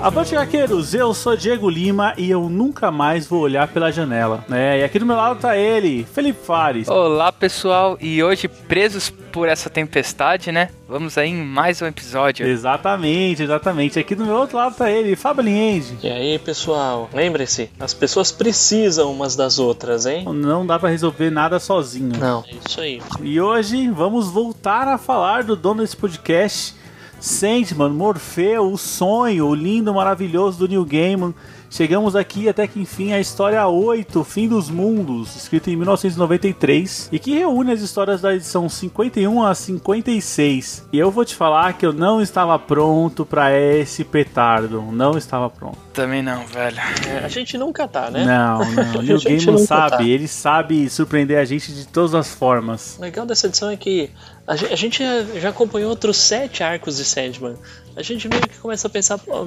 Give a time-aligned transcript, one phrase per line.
[0.00, 4.42] Avante Arqueiros, eu sou Diego Lima e eu nunca mais vou olhar pela janela.
[4.48, 4.80] né?
[4.80, 6.88] e aqui do meu lado tá ele, Felipe Fares.
[6.88, 10.70] Olá pessoal, e hoje presos por essa tempestade, né?
[10.88, 12.46] Vamos aí em mais um episódio.
[12.46, 13.98] Exatamente, exatamente.
[13.98, 15.98] Aqui do meu outro lado tá ele, Fábio Liende.
[16.02, 20.24] E aí, pessoal, lembre-se, as pessoas precisam umas das outras, hein?
[20.24, 22.18] Não dá pra resolver nada sozinho.
[22.18, 23.02] Não, é isso aí.
[23.22, 26.74] E hoje vamos voltar a falar do dono desse podcast,
[27.20, 31.34] Sandman, Morfeu, o sonho, o lindo, maravilhoso do Neil Gaiman.
[31.70, 37.18] Chegamos aqui até que enfim a história 8, Fim dos Mundos, escrita em 1993, e
[37.18, 40.88] que reúne as histórias da edição 51 a 56.
[40.92, 45.48] E eu vou te falar que eu não estava pronto para esse petardo, não estava
[45.48, 45.78] pronto.
[45.92, 46.76] Também não, velho.
[47.08, 48.24] É, a gente nunca tá, né?
[48.24, 50.02] Não, não, gente Gaiman sabe, tá.
[50.02, 52.96] ele sabe surpreender a gente de todas as formas.
[52.98, 54.10] O legal dessa edição é que
[54.46, 57.54] a ge- a gente já- já acompanhou outros sete arcos de Sandman.
[57.96, 59.46] A gente meio que começa a pensar, pô,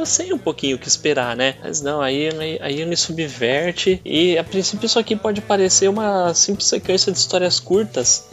[0.00, 1.54] eu sei um pouquinho o que esperar, né?
[1.62, 6.32] Mas não, aí, ele- aí ele subverte e a princípio isso aqui pode parecer uma
[6.34, 8.24] simples sequência de histórias curtas.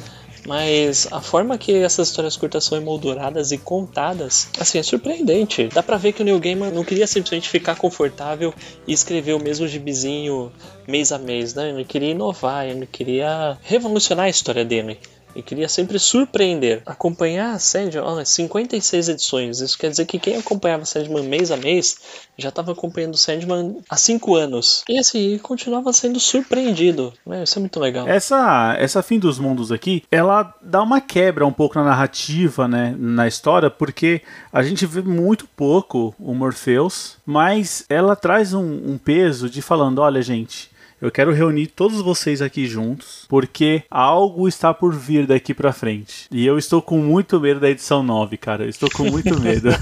[0.44, 5.70] Mas a forma que essas histórias curtas são emolduradas e contadas, assim, é surpreendente.
[5.72, 8.52] Dá pra ver que o Neil Gaiman não queria simplesmente ficar confortável
[8.88, 10.52] e escrever o mesmo gibizinho
[10.88, 11.70] mês a mês, né?
[11.70, 14.98] Ele queria inovar, ele queria revolucionar a história dele.
[15.36, 16.82] Ele queria sempre surpreender.
[16.86, 19.62] Acompanhar a Sandman, olha, 56 edições.
[19.62, 21.98] Isso quer dizer que quem acompanhava Sandman mês a mês
[22.38, 24.84] já estava acompanhando Sandman há 5 anos.
[24.90, 27.14] E assim, continuava sendo surpreendido.
[27.26, 27.44] Né?
[27.44, 28.08] Isso é muito legal.
[28.08, 32.96] Essa, essa fim dos mundos aqui, ela dá uma quebra um pouco na narrativa, né,
[32.98, 34.22] na história, porque
[34.52, 40.00] a gente vê muito pouco o Morpheus, mas ela traz um, um peso de falando,
[40.00, 40.71] olha gente,
[41.02, 46.28] eu quero reunir todos vocês aqui juntos, porque algo está por vir daqui pra frente.
[46.32, 48.64] E eu estou com muito medo da edição 9, cara.
[48.64, 49.70] Eu estou com muito medo.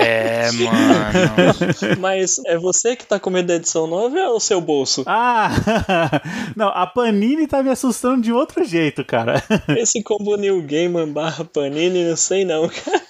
[0.00, 1.98] É, mano.
[1.98, 5.04] Mas é você que tá com medo da edição 9 ou é o seu bolso?
[5.06, 5.50] ah!
[6.56, 9.42] Não, a Panini tá me assustando de outro jeito, cara.
[9.76, 13.02] Esse combo New Gaiman barra Panini, não sei não, cara.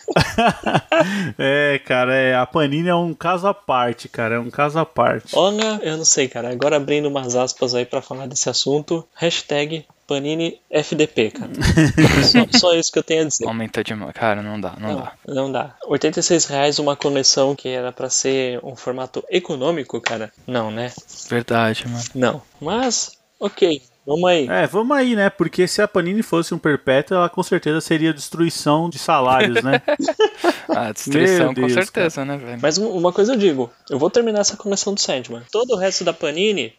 [1.39, 4.37] é, cara, é, a Panini é um caso à parte, cara.
[4.37, 5.37] É um caso à parte.
[5.37, 6.51] Olha, eu não sei, cara.
[6.51, 9.07] Agora abrindo umas aspas aí pra falar desse assunto.
[9.15, 11.53] Hashtag Panini FDP, cara.
[12.53, 13.47] só, só isso que eu tenho a dizer.
[13.47, 14.13] Aumentou demais.
[14.13, 15.13] Cara, não dá, não, Não, dá.
[15.29, 15.77] não dá.
[15.87, 20.33] 86 reais uma coleção que era pra ser um formato econômico, cara?
[20.49, 20.93] Não, né?
[21.29, 22.05] Verdade, mano.
[22.13, 22.43] Não.
[22.61, 23.81] Mas, ok.
[24.07, 24.49] Vamos aí.
[24.49, 25.29] É, vamos aí, né?
[25.31, 29.83] Porque se a Panini fosse um perpétuo, ela com certeza seria destruição de salários, né?
[30.69, 32.59] Ah, destruição Meu Deus, com certeza, né, velho?
[32.63, 33.71] Mas um- uma coisa eu digo.
[33.91, 35.43] Eu vou terminar essa coleção do Sandman.
[35.51, 36.73] Todo o resto da Panini,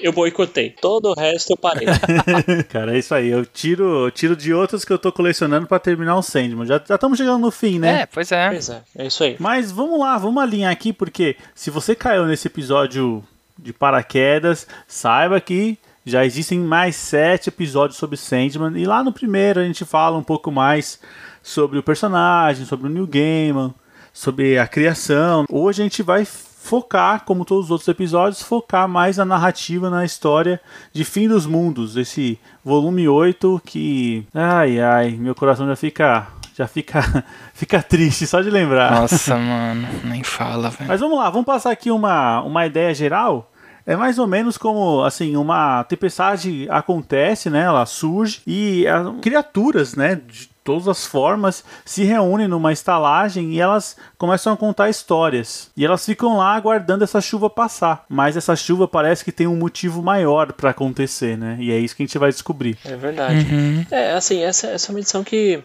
[0.00, 0.70] eu boicotei.
[0.70, 1.86] Todo o resto eu parei.
[2.70, 3.28] cara, é isso aí.
[3.28, 6.66] Eu tiro, eu tiro de outros que eu tô colecionando pra terminar o Sandman.
[6.66, 8.02] Já já estamos chegando no fim, né?
[8.02, 8.48] É, pois é.
[8.48, 9.36] pois é, é isso aí.
[9.38, 13.22] Mas vamos lá, vamos alinhar aqui, porque se você caiu nesse episódio
[13.58, 15.78] de paraquedas, saiba que
[16.08, 18.78] já existem mais sete episódios sobre Sandman.
[18.80, 20.98] E lá no primeiro a gente fala um pouco mais
[21.42, 23.74] sobre o personagem, sobre o New Gaiman,
[24.12, 25.44] sobre a criação.
[25.50, 30.04] Hoje a gente vai focar, como todos os outros episódios, focar mais na narrativa, na
[30.04, 30.60] história
[30.92, 36.66] de Fim dos Mundos, esse volume 8 que, ai ai, meu coração já fica já
[36.66, 37.24] fica
[37.54, 38.90] fica triste só de lembrar.
[38.90, 40.88] Nossa, mano, nem fala, velho.
[40.88, 43.50] Mas vamos lá, vamos passar aqui uma, uma ideia geral.
[43.88, 47.62] É mais ou menos como, assim, uma tempestade acontece, né?
[47.62, 50.16] Ela surge e ah, criaturas, né?
[50.16, 55.70] De todas as formas se reúnem numa estalagem e elas começam a contar histórias.
[55.74, 58.04] E elas ficam lá aguardando essa chuva passar.
[58.10, 61.56] Mas essa chuva parece que tem um motivo maior pra acontecer, né?
[61.58, 62.76] E é isso que a gente vai descobrir.
[62.84, 63.46] É verdade.
[63.90, 65.64] É, assim, essa, essa é uma edição que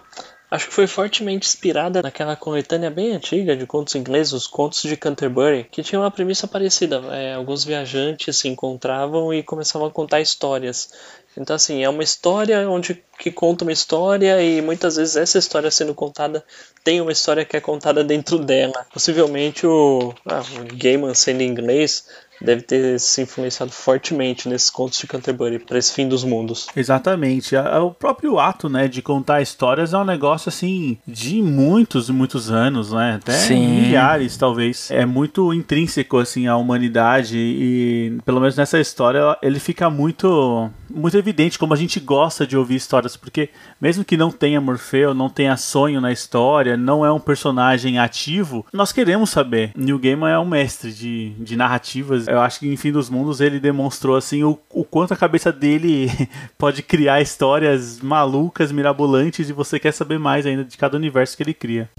[0.53, 4.95] acho que foi fortemente inspirada naquela coletânea bem antiga de contos ingleses, os Contos de
[4.95, 7.01] Canterbury, que tinha uma premissa parecida.
[7.11, 10.93] É, alguns viajantes se encontravam e começavam a contar histórias.
[11.35, 15.71] Então, assim, é uma história onde que conta uma história e muitas vezes essa história
[15.71, 16.45] sendo contada
[16.83, 18.85] tem uma história que é contada dentro dela.
[18.93, 22.05] Possivelmente o, ah, o Gaiman sendo inglês
[22.43, 26.67] deve ter se influenciado fortemente nesses contos de Canterbury para esse fim dos mundos.
[26.75, 27.55] Exatamente.
[27.55, 32.51] O próprio ato, né, de contar histórias é um negócio assim de muitos e muitos
[32.51, 33.15] anos, né?
[33.15, 33.67] Até Sim.
[33.67, 34.91] milhares, talvez.
[34.91, 41.17] É muito intrínseco assim à humanidade e pelo menos nessa história ele fica muito muito
[41.17, 43.49] evidente como a gente gosta de ouvir histórias, porque
[43.81, 48.65] mesmo que não tenha Morfeu, não tenha sonho na história, não é um personagem ativo,
[48.71, 49.71] nós queremos saber.
[49.75, 52.27] Neil Gaiman é um mestre de, de narrativas.
[52.27, 55.51] Eu acho que em Fim dos Mundos ele demonstrou assim o, o quanto a cabeça
[55.51, 56.11] dele
[56.57, 61.43] pode criar histórias malucas, mirabolantes e você quer saber mais ainda de cada universo que
[61.43, 61.89] ele cria.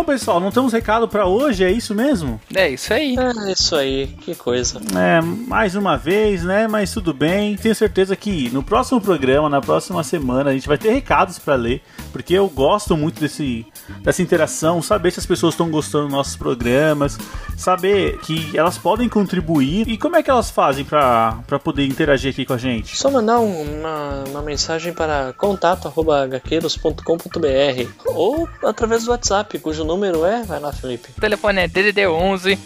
[0.00, 2.40] Bom, pessoal, não temos recado pra hoje, é isso mesmo?
[2.54, 3.14] É isso aí.
[3.18, 4.80] É isso aí, que coisa.
[4.98, 6.66] É, mais uma vez, né?
[6.66, 7.54] Mas tudo bem.
[7.54, 11.54] Tenho certeza que no próximo programa, na próxima semana, a gente vai ter recados pra
[11.54, 11.82] ler,
[12.12, 13.66] porque eu gosto muito desse,
[14.02, 17.18] dessa interação, saber se as pessoas estão gostando dos nossos programas,
[17.56, 22.44] saber que elas podem contribuir e como é que elas fazem pra poder interagir aqui
[22.44, 22.96] com a gente.
[22.96, 30.42] Só mandar um- uma, uma mensagem para contato.hqueiros.com.br ou através do WhatsApp, cujo número é.
[30.42, 31.10] Vai lá, Felipe.
[31.16, 32.58] O telefone é DDD 11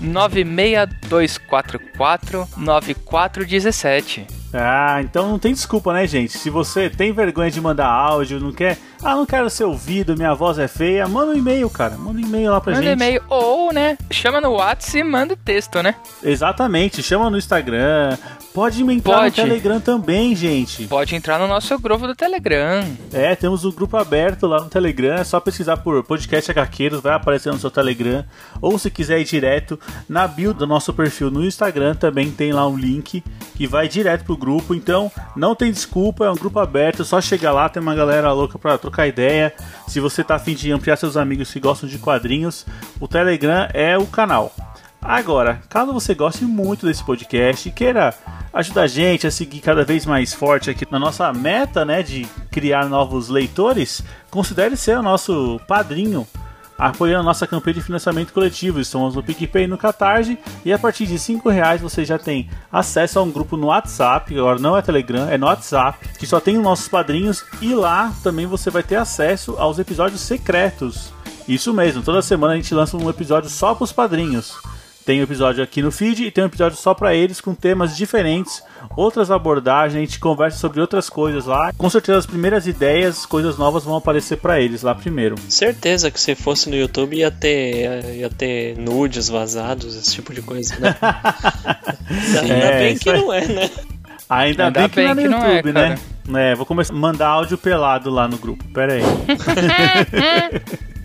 [0.00, 4.26] 96244 9417.
[4.52, 6.36] Ah, então não tem desculpa, né, gente?
[6.36, 8.76] Se você tem vergonha de mandar áudio, não quer.
[9.02, 11.96] Ah, não quero ser ouvido, minha voz é feia, manda um e-mail, cara.
[11.96, 12.96] Manda um e-mail lá pra Manda gente.
[12.96, 15.94] e-mail ou, né, chama no WhatsApp e manda texto, né?
[16.22, 18.16] Exatamente, chama no Instagram.
[18.52, 19.40] Pode entrar Pode.
[19.40, 20.86] no Telegram também, gente.
[20.88, 22.84] Pode entrar no nosso grupo do Telegram.
[23.12, 25.14] É, temos o grupo aberto lá no Telegram.
[25.14, 28.24] É só pesquisar por podcast HQueiros, vai aparecer no seu Telegram.
[28.60, 32.66] Ou se quiser ir direto, na bio do nosso perfil no Instagram também tem lá
[32.66, 33.22] um link
[33.54, 34.74] que vai direto pro grupo.
[34.74, 37.02] Então não tem desculpa, é um grupo aberto.
[37.02, 39.54] É só chegar lá, tem uma galera louca pra trocar ideia.
[39.86, 42.66] Se você tá afim de ampliar seus amigos que gostam de quadrinhos,
[42.98, 44.52] o Telegram é o canal.
[45.02, 48.14] Agora, caso você goste muito desse podcast e queira
[48.52, 52.26] ajudar a gente a seguir cada vez mais forte aqui na nossa meta, né, de
[52.50, 56.26] criar novos leitores, considere ser o nosso padrinho,
[56.76, 58.80] apoiando a nossa campanha de financiamento coletivo.
[58.80, 62.50] Estamos no PicPay e no Catarse, e a partir de 5 reais você já tem
[62.70, 66.40] acesso a um grupo no WhatsApp, agora não é Telegram, é no WhatsApp, que só
[66.40, 71.12] tem os nossos padrinhos, e lá também você vai ter acesso aos episódios secretos.
[71.48, 74.58] Isso mesmo, toda semana a gente lança um episódio só para os padrinhos.
[75.04, 77.96] Tem um episódio aqui no feed e tem um episódio só para eles com temas
[77.96, 78.62] diferentes,
[78.96, 81.72] outras abordagens, a gente conversa sobre outras coisas lá.
[81.76, 85.36] Com certeza as primeiras ideias, coisas novas vão aparecer para eles lá primeiro.
[85.48, 90.42] Certeza que se fosse no YouTube ia ter, ia ter nudes vazados, esse tipo de
[90.42, 90.94] coisa, né?
[92.42, 93.70] Ainda É, bem que não é, né?
[94.28, 95.98] Ainda, Ainda bem que não é no bem é, YouTube, né?
[96.32, 98.62] É, vou começar a mandar áudio pelado lá no grupo.
[98.72, 99.02] Pera aí.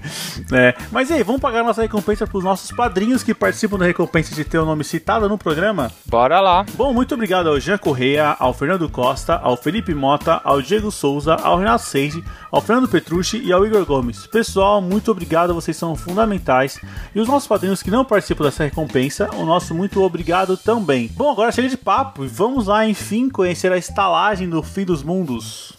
[0.52, 3.86] É, mas e aí, vamos pagar nossa recompensa para os nossos padrinhos que participam da
[3.86, 5.92] recompensa de ter o nome citado no programa?
[6.06, 6.66] Bora lá.
[6.76, 11.36] Bom, muito obrigado ao Jean Correia, ao Fernando Costa, ao Felipe Mota, ao Diego Souza,
[11.36, 14.28] ao Renato Seide, ao Fernando Petrucci e ao Igor Gomes.
[14.28, 16.80] Pessoal, muito obrigado, vocês são fundamentais.
[17.14, 21.10] E os nossos padrinhos que não participam dessa recompensa, o nosso muito obrigado também.
[21.16, 25.04] Bom, agora chega de papo e vamos lá, enfim, conhecer a estalagem do fim dos
[25.04, 25.76] mundos.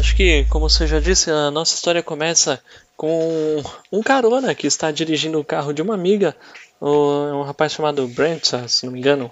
[0.00, 2.58] Acho que, como você já disse, a nossa história começa
[2.96, 6.34] com um carona que está dirigindo o carro de uma amiga,
[6.80, 9.30] o- um rapaz chamado Brent, se não me engano.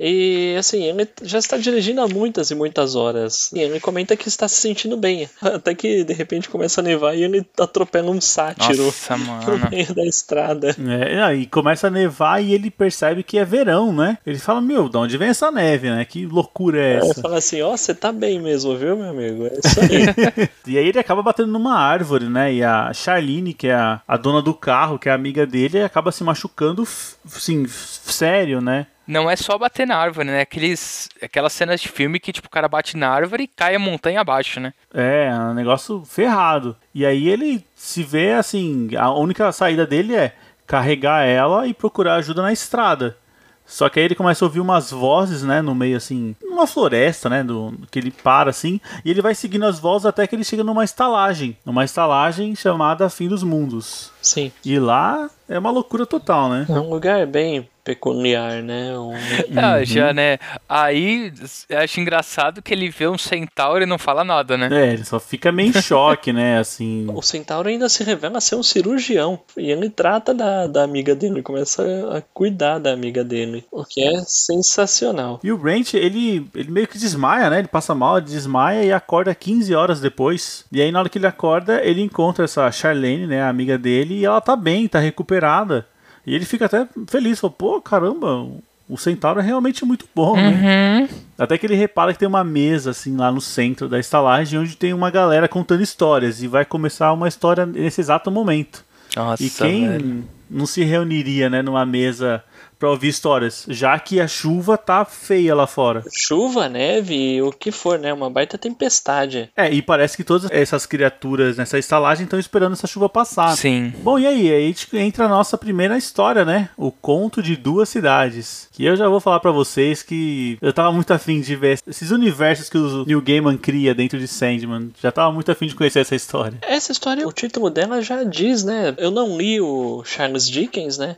[0.00, 3.50] E assim, ele já está dirigindo há muitas e muitas horas.
[3.52, 5.28] E ele comenta que está se sentindo bem.
[5.42, 9.94] Até que de repente começa a nevar e ele atropela um sátiro Nossa, no meio
[9.94, 10.76] da estrada.
[11.02, 14.18] É, aí começa a nevar e ele percebe que é verão, né?
[14.26, 16.04] Ele fala, meu, de onde vem essa neve, né?
[16.04, 17.20] Que loucura é Ela essa?
[17.22, 19.46] fala assim: Ó, você tá bem mesmo, viu, meu amigo?
[19.46, 20.48] É isso aí.
[20.68, 22.52] E aí ele acaba batendo numa árvore, né?
[22.52, 25.82] E a Charlene, que é a, a dona do carro, que é a amiga dele,
[25.82, 26.82] acaba se machucando,
[27.24, 28.86] assim, f- sério, né?
[29.08, 30.42] Não é só bater na árvore, né?
[30.42, 33.78] Aqueles, aquelas cenas de filme que, tipo, o cara bate na árvore e cai a
[33.78, 34.74] montanha abaixo, né?
[34.92, 36.76] É, é um negócio ferrado.
[36.94, 40.34] E aí ele se vê assim, a única saída dele é
[40.66, 43.16] carregar ela e procurar ajuda na estrada.
[43.64, 47.28] Só que aí ele começa a ouvir umas vozes, né, no meio assim, numa floresta,
[47.28, 50.42] né, do, que ele para assim, e ele vai seguindo as vozes até que ele
[50.42, 54.10] chega numa estalagem, numa estalagem chamada Fim dos Mundos.
[54.22, 54.50] Sim.
[54.64, 56.66] E lá é uma loucura total, né?
[56.66, 58.96] É um lugar bem peculiar, né?
[58.98, 59.14] Um-
[59.56, 60.38] Ah, já, né?
[60.68, 61.32] Aí
[61.70, 64.68] eu acho engraçado que ele vê um centauro e não fala nada, né?
[64.70, 67.06] É, ele só fica meio em choque, né, assim.
[67.12, 69.40] O centauro ainda se revela ser um cirurgião.
[69.56, 71.82] E ele trata da, da amiga dele, ele começa
[72.14, 73.64] a cuidar da amiga dele.
[73.70, 75.40] O que é sensacional.
[75.42, 77.60] E o Brent, ele, ele meio que desmaia, né?
[77.60, 80.64] Ele passa mal, ele desmaia e acorda 15 horas depois.
[80.70, 83.42] E aí, na hora que ele acorda, ele encontra essa Charlene, né?
[83.42, 85.86] A amiga dele, e ela tá bem, tá recuperada.
[86.28, 88.46] E ele fica até feliz, fala, pô, caramba,
[88.88, 91.08] o Centauro é realmente muito bom, né?
[91.10, 91.16] Uhum.
[91.38, 94.76] Até que ele repara que tem uma mesa, assim, lá no centro da estalagem, onde
[94.76, 96.42] tem uma galera contando histórias.
[96.42, 98.84] E vai começar uma história nesse exato momento.
[99.16, 100.24] Nossa, E quem velho.
[100.50, 102.44] não se reuniria, né, numa mesa
[102.78, 106.04] pra ouvir histórias, já que a chuva tá feia lá fora.
[106.12, 108.12] Chuva, neve, o que for, né?
[108.12, 109.50] Uma baita tempestade.
[109.56, 113.56] É, e parece que todas essas criaturas nessa estalagem estão esperando essa chuva passar.
[113.56, 113.92] Sim.
[114.02, 114.52] Bom, e aí?
[114.52, 116.70] Aí entra a nossa primeira história, né?
[116.76, 118.68] O Conto de Duas Cidades.
[118.72, 122.10] Que eu já vou falar pra vocês que eu tava muito afim de ver esses
[122.10, 124.90] universos que o Neil Gaiman cria dentro de Sandman.
[125.02, 126.58] Já tava muito afim de conhecer essa história.
[126.62, 128.94] Essa história, o título dela já diz, né?
[128.98, 131.16] Eu não li o Charles Dickens, né?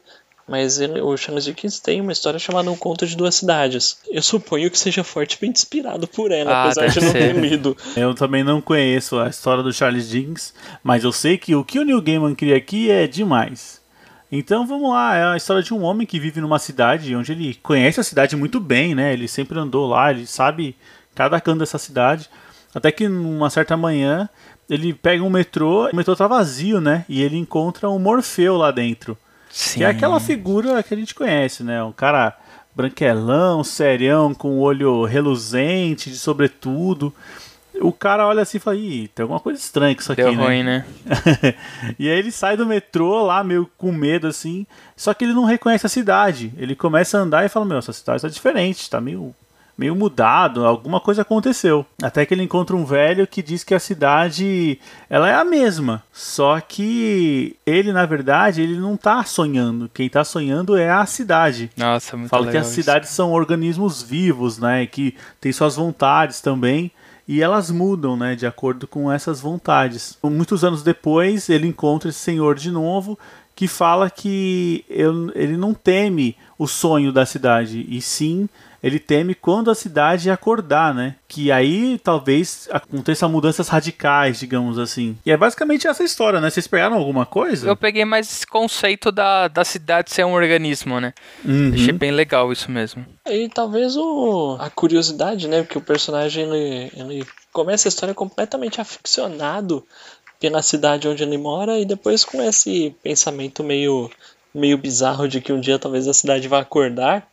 [0.50, 3.99] Mas ele- o Charles Dickens tem uma história chamada Um Conto de Duas Cidades.
[4.11, 7.76] Eu suponho que seja fortemente inspirado por ela, Ah, apesar de não ter lido.
[7.97, 10.52] Eu também não conheço a história do Charles Dickens,
[10.83, 13.80] mas eu sei que o que o Neil Gaiman cria aqui é demais.
[14.33, 17.54] Então vamos lá, é a história de um homem que vive numa cidade onde ele
[17.62, 19.12] conhece a cidade muito bem, né?
[19.12, 20.75] Ele sempre andou lá, ele sabe
[21.14, 22.28] cada canto dessa cidade.
[22.75, 24.28] Até que numa certa manhã
[24.69, 27.04] ele pega um metrô, o metrô tá vazio, né?
[27.09, 29.16] E ele encontra um Morfeu lá dentro.
[29.50, 29.80] Sim.
[29.80, 31.83] Que é aquela figura que a gente conhece, né?
[31.83, 32.37] Um cara
[32.75, 37.12] branquelão, serião, com o olho reluzente, de sobretudo.
[37.80, 40.35] O cara olha assim e fala, Ih, tem alguma coisa estranha com isso aqui, Deu
[40.35, 40.45] né?
[40.45, 40.85] ruim, né?
[41.99, 44.66] e aí ele sai do metrô lá, meio com medo, assim.
[44.97, 46.52] Só que ele não reconhece a cidade.
[46.57, 49.35] Ele começa a andar e fala, meu, essa cidade tá diferente, tá meio,
[49.81, 51.87] meio mudado, alguma coisa aconteceu.
[52.03, 56.03] Até que ele encontra um velho que diz que a cidade, ela é a mesma.
[56.13, 59.91] Só que ele, na verdade, ele não tá sonhando.
[59.95, 61.71] Quem tá sonhando é a cidade.
[61.79, 62.75] Nossa, muito Fala que as isso.
[62.75, 64.85] cidades são organismos vivos, né?
[64.85, 66.91] Que têm suas vontades também.
[67.27, 68.37] E elas mudam, né?
[68.37, 70.19] De acordo com essas vontades.
[70.23, 73.19] Muitos anos depois, ele encontra esse senhor de novo
[73.57, 78.49] que fala que ele não teme o sonho da cidade, e sim
[78.83, 81.17] ele teme quando a cidade acordar, né?
[81.29, 85.17] Que aí talvez aconteça mudanças radicais, digamos assim.
[85.25, 86.49] E é basicamente essa história, né?
[86.49, 87.69] Vocês pegaram alguma coisa?
[87.69, 91.13] Eu peguei mais esse conceito da, da cidade ser um organismo, né?
[91.45, 91.73] Uhum.
[91.75, 93.05] Achei bem legal isso mesmo.
[93.27, 95.63] E talvez o, a curiosidade, né?
[95.63, 99.85] Porque o personagem ele, ele começa a história completamente aficionado
[100.41, 104.11] pela cidade onde ele mora e depois com esse pensamento meio,
[104.55, 107.29] meio bizarro de que um dia talvez a cidade vá acordar,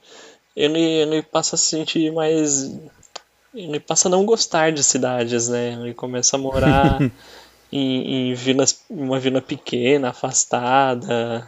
[0.58, 2.76] ele, ele passa a se sentir mais.
[3.54, 5.74] Ele passa a não gostar de cidades, né?
[5.74, 7.00] Ele começa a morar
[7.72, 11.48] em, em vilas, uma vila pequena, afastada.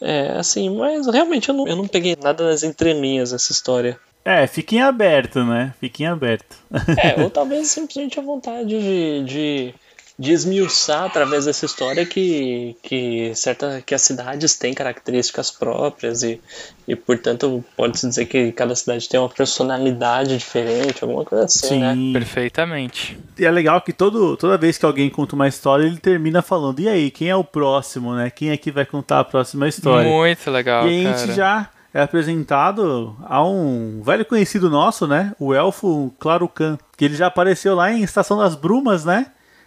[0.00, 3.98] É, assim, mas realmente eu não, eu não peguei nada das entrelinhas dessa história.
[4.24, 5.74] É, fiquem aberto, né?
[5.80, 6.56] Fiquem aberto.
[6.96, 9.74] É, ou talvez simplesmente a vontade de, de,
[10.18, 16.40] de esmiuçar através dessa história que, que, certa, que as cidades têm características próprias e,
[16.88, 21.94] e portanto, pode-se dizer que cada cidade tem uma personalidade diferente, alguma coisa assim, né?
[21.94, 22.12] Sim.
[22.14, 23.18] Perfeitamente.
[23.38, 26.80] E é legal que todo, toda vez que alguém conta uma história, ele termina falando:
[26.80, 28.30] e aí, quem é o próximo, né?
[28.30, 30.08] Quem é que vai contar a próxima história?
[30.08, 31.26] Muito legal, e a cara.
[31.26, 35.34] gente já é apresentado a um velho conhecido nosso, né?
[35.38, 39.26] O elfo Clarucan, que ele já apareceu lá em Estação das Brumas, né?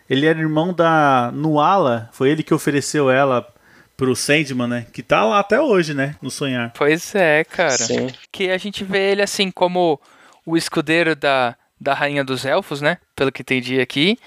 [0.09, 3.45] Ele era irmão da Nuala, foi ele que ofereceu ela
[3.95, 4.85] pro Sandman, né?
[4.93, 6.15] Que tá lá até hoje, né?
[6.21, 6.71] No sonhar.
[6.75, 7.77] Pois é, cara.
[7.77, 8.07] Sim.
[8.31, 9.99] Que a gente vê ele assim como
[10.45, 12.97] o escudeiro da, da Rainha dos Elfos, né?
[13.15, 14.17] Pelo que entendi aqui.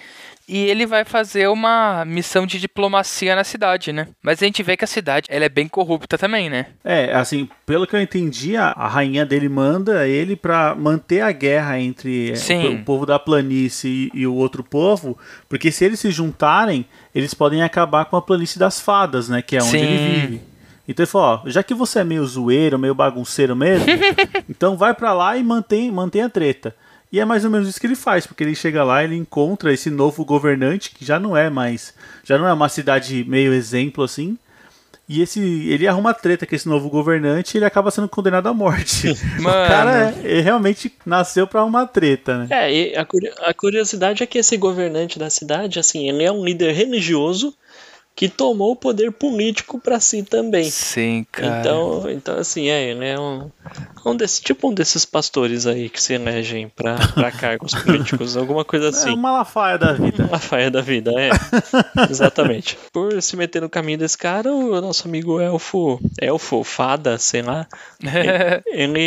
[0.49, 4.09] E ele vai fazer uma missão de diplomacia na cidade, né?
[4.23, 6.67] Mas a gente vê que a cidade ela é bem corrupta também, né?
[6.85, 11.31] É, assim, pelo que eu entendi, a, a rainha dele manda ele pra manter a
[11.31, 12.75] guerra entre é, Sim.
[12.75, 15.17] o povo da planície e, e o outro povo,
[15.49, 16.85] porque se eles se juntarem,
[17.15, 19.79] eles podem acabar com a planície das fadas, né, que é onde Sim.
[19.79, 20.41] ele vive.
[20.89, 23.87] Então ele falou, ó, já que você é meio zoeiro, meio bagunceiro mesmo,
[24.51, 26.75] então vai pra lá e mantém, mantém a treta.
[27.13, 29.73] E é mais ou menos isso que ele faz, porque ele chega lá, ele encontra
[29.73, 31.93] esse novo governante, que já não é mais,
[32.25, 34.39] já não é uma cidade meio exemplo assim.
[35.09, 38.55] E esse, ele arruma treta com esse novo governante e ele acaba sendo condenado à
[38.55, 39.09] morte.
[39.39, 39.69] O Mano.
[39.69, 42.47] cara é- ele realmente nasceu pra uma treta, né?
[42.51, 43.07] É, e a,
[43.47, 47.53] a curiosidade é que esse governante da cidade, assim, ele é um líder religioso
[48.15, 50.71] que tomou o poder político pra si também.
[50.71, 51.61] Sim, cara.
[51.61, 53.51] Então, então assim, é, ele é um,
[54.05, 58.65] um desse, tipo um desses pastores aí que se elegem pra, pra cargos políticos, alguma
[58.65, 59.11] coisa É assim.
[59.11, 60.25] uma Malafaia da vida.
[60.25, 61.31] Uma faia da vida, é.
[62.11, 62.79] Exatamente.
[62.93, 67.67] Por se meter no caminho desse cara, o nosso amigo elfo, elfo, fada, sei lá,
[68.67, 69.01] ele,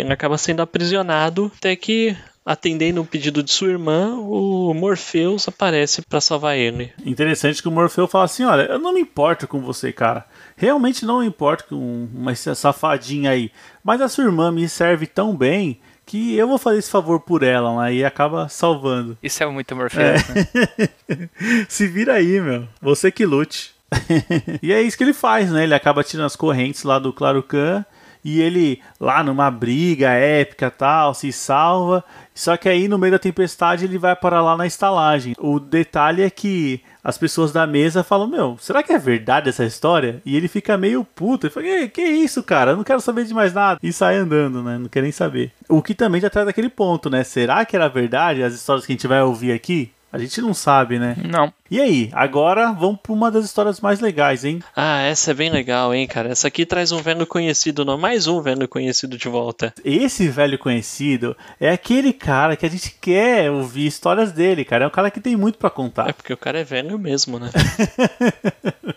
[0.00, 6.00] ele acaba sendo aprisionado até que, atendendo o pedido de sua irmã, o Morpheus aparece
[6.02, 6.92] pra salvar ele.
[7.04, 10.24] Interessante que o Morfeu fala assim: olha, eu não me importo com você, cara.
[10.56, 13.50] Realmente não me importo com uma safadinha aí.
[13.82, 17.42] Mas a sua irmã me serve tão bem que eu vou fazer esse favor por
[17.42, 17.94] ela, né?
[17.94, 19.18] E acaba salvando.
[19.20, 20.88] Isso é muito Morpheus, né?
[21.68, 22.68] Se vira aí, meu.
[22.80, 23.74] Você que lute.
[24.62, 25.64] e é isso que ele faz, né?
[25.64, 27.84] Ele acaba tirando as correntes lá do Claro Khan.
[28.26, 32.02] E ele, lá numa briga épica tal, se salva.
[32.34, 35.36] Só que aí, no meio da tempestade, ele vai para lá na estalagem.
[35.38, 39.64] O detalhe é que as pessoas da mesa falam: Meu, será que é verdade essa
[39.64, 40.20] história?
[40.26, 41.46] E ele fica meio puto.
[41.46, 42.72] Ele fala: Que, isso, cara?
[42.72, 43.78] Eu não quero saber de mais nada.
[43.80, 44.76] E sai andando, né?
[44.76, 45.52] Não quer nem saber.
[45.68, 47.22] O que também já traz daquele ponto, né?
[47.22, 49.92] Será que era verdade as histórias que a gente vai ouvir aqui?
[50.12, 51.16] A gente não sabe, né?
[51.24, 51.52] Não.
[51.68, 54.62] E aí, agora vamos para uma das histórias mais legais, hein?
[54.74, 56.28] Ah, essa é bem legal, hein, cara?
[56.28, 59.74] Essa aqui traz um velho conhecido, não, mais um velho conhecido de volta.
[59.84, 64.84] Esse velho conhecido é aquele cara que a gente quer ouvir histórias dele, cara.
[64.84, 66.12] É um cara que tem muito para É contar.
[66.14, 67.50] porque o cara é velho mesmo, né?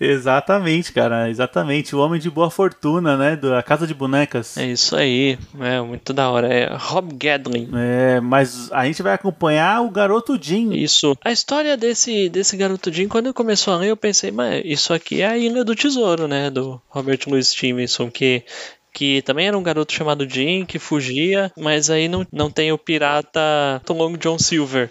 [0.00, 1.28] exatamente, cara.
[1.28, 1.94] Exatamente.
[1.94, 3.36] O homem de boa fortuna, né?
[3.36, 4.56] Da Casa de Bonecas.
[4.56, 5.38] É isso aí.
[5.60, 6.52] É muito da hora.
[6.52, 7.68] É Rob Gadlin.
[7.74, 10.72] É, mas a gente vai acompanhar o garoto Jim.
[10.72, 11.16] Isso.
[11.24, 11.99] A história desse,
[12.30, 15.38] desse garoto Jim, quando eu começou a ler, eu pensei, mas isso aqui é a
[15.38, 16.50] Ilha do Tesouro, né?
[16.50, 18.44] Do Robert Louis Stevenson, que,
[18.92, 22.78] que também era um garoto chamado Jim, que fugia, mas aí não, não tem o
[22.78, 23.40] pirata
[23.84, 24.90] Tom Long John Silver.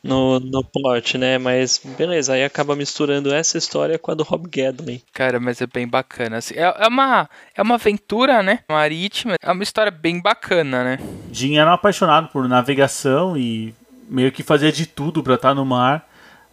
[0.00, 1.38] No, no plot, né?
[1.38, 5.02] Mas beleza, aí acaba misturando essa história com a do Rob Gadlin.
[5.12, 6.36] Cara, mas é bem bacana.
[6.36, 6.54] Assim.
[6.54, 8.60] É, é uma, é uma aventura, né?
[8.70, 9.34] Marítima.
[9.42, 10.98] É uma história bem bacana, né?
[11.32, 13.74] Jim era um apaixonado por navegação e
[14.08, 16.07] meio que fazia de tudo para estar no mar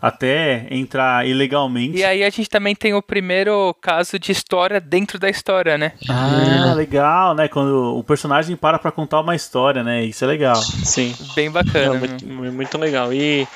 [0.05, 1.97] até entrar ilegalmente.
[1.97, 5.93] E aí a gente também tem o primeiro caso de história dentro da história, né?
[6.07, 7.47] Ah, legal, né?
[7.47, 10.03] Quando o personagem para pra contar uma história, né?
[10.03, 10.57] Isso é legal.
[10.57, 11.11] Sim.
[11.35, 11.95] Bem É, bacana.
[11.95, 13.11] muito, muito legal.
[13.11, 13.47] E,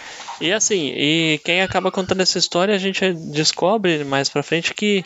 [0.42, 5.06] e assim, e quem acaba contando essa história, a gente descobre mais pra frente que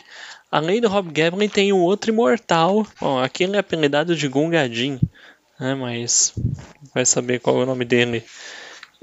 [0.50, 2.86] além do Rob Gadlin tem um outro imortal.
[2.98, 4.98] Bom, aqui ele é apelidado de Gungadin,
[5.60, 5.74] né?
[5.74, 6.32] Mas
[6.94, 8.24] vai saber qual é o nome dele.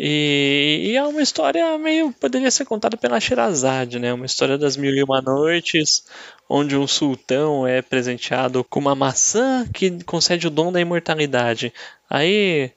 [0.04, 2.12] E, e é uma história meio.
[2.14, 4.12] poderia ser contada pela Sherazade, né?
[4.12, 6.04] Uma história das mil e uma noites,
[6.50, 11.72] onde um sultão é presenteado com uma maçã que concede o dom da imortalidade.
[12.10, 12.72] Aí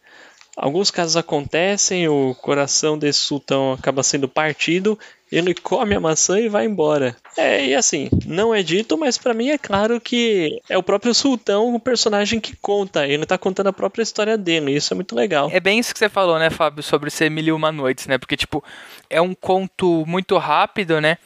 [0.56, 4.96] Alguns casos acontecem, o coração desse sultão acaba sendo partido,
[5.30, 7.16] ele come a maçã e vai embora.
[7.36, 11.14] É, e assim, não é dito, mas pra mim é claro que é o próprio
[11.14, 15.14] sultão o personagem que conta, ele tá contando a própria história dele, isso é muito
[15.14, 15.48] legal.
[15.52, 18.18] É bem isso que você falou, né, Fábio, sobre ser mil e uma noites, né?
[18.18, 18.62] Porque, tipo,
[19.10, 21.18] é um conto muito rápido, né?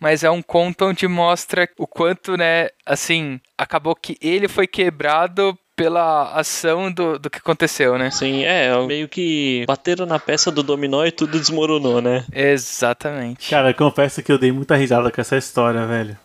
[0.00, 5.56] Mas é um conto onde mostra o quanto, né, assim, acabou que ele foi quebrado
[5.82, 8.08] pela ação do, do que aconteceu, né?
[8.08, 12.24] Sim, é, meio que bateram na peça do dominó e tudo desmoronou, né?
[12.32, 13.50] Exatamente.
[13.50, 16.16] Cara, eu confesso que eu dei muita risada com essa história, velho.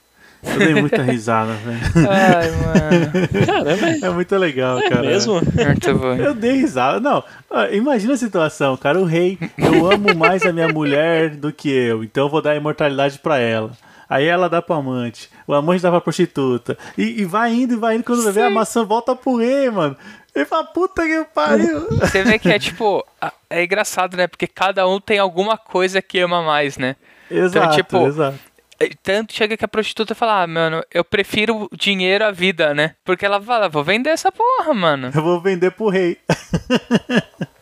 [0.44, 2.08] Eu dei muita risada, velho.
[2.08, 3.46] Ai, mano.
[3.48, 5.02] Caramba, É muito legal, é cara.
[5.02, 5.34] mesmo?
[5.42, 6.14] Muito bom.
[6.14, 7.00] Eu dei risada.
[7.00, 7.24] Não,
[7.72, 9.00] imagina a situação, cara.
[9.00, 12.56] O rei, eu amo mais a minha mulher do que eu, então eu vou dar
[12.56, 13.72] imortalidade pra ela.
[14.10, 16.78] Aí ela dá pro amante, o amante dá pra prostituta.
[16.98, 19.70] E, e vai indo e vai indo, quando vai ver a maçã volta pro rei,
[19.70, 19.98] mano.
[20.34, 21.88] Ele fala, puta que pariu.
[22.00, 23.04] Você vê que é tipo.
[23.50, 24.28] É engraçado, né?
[24.28, 26.96] Porque cada um tem alguma coisa que ama mais, né?
[27.30, 28.38] exato, tipo, exato.
[28.80, 32.94] E Tanto chega que a prostituta fala, ah, mano, eu prefiro dinheiro à vida, né?
[33.04, 35.12] Porque ela fala, vou vender essa porra, mano.
[35.14, 36.18] Eu vou vender pro rei.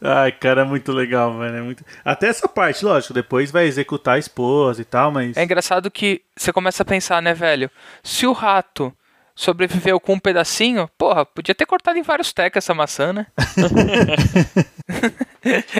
[0.00, 1.56] Ai, cara, é muito legal, velho.
[1.56, 1.84] É muito...
[2.04, 5.36] Até essa parte, lógico, depois vai executar a esposa e tal, mas.
[5.36, 7.70] É engraçado que você começa a pensar, né, velho?
[8.02, 8.92] Se o rato
[9.34, 13.26] sobreviveu com um pedacinho, porra, podia ter cortado em vários tecos essa maçã, né?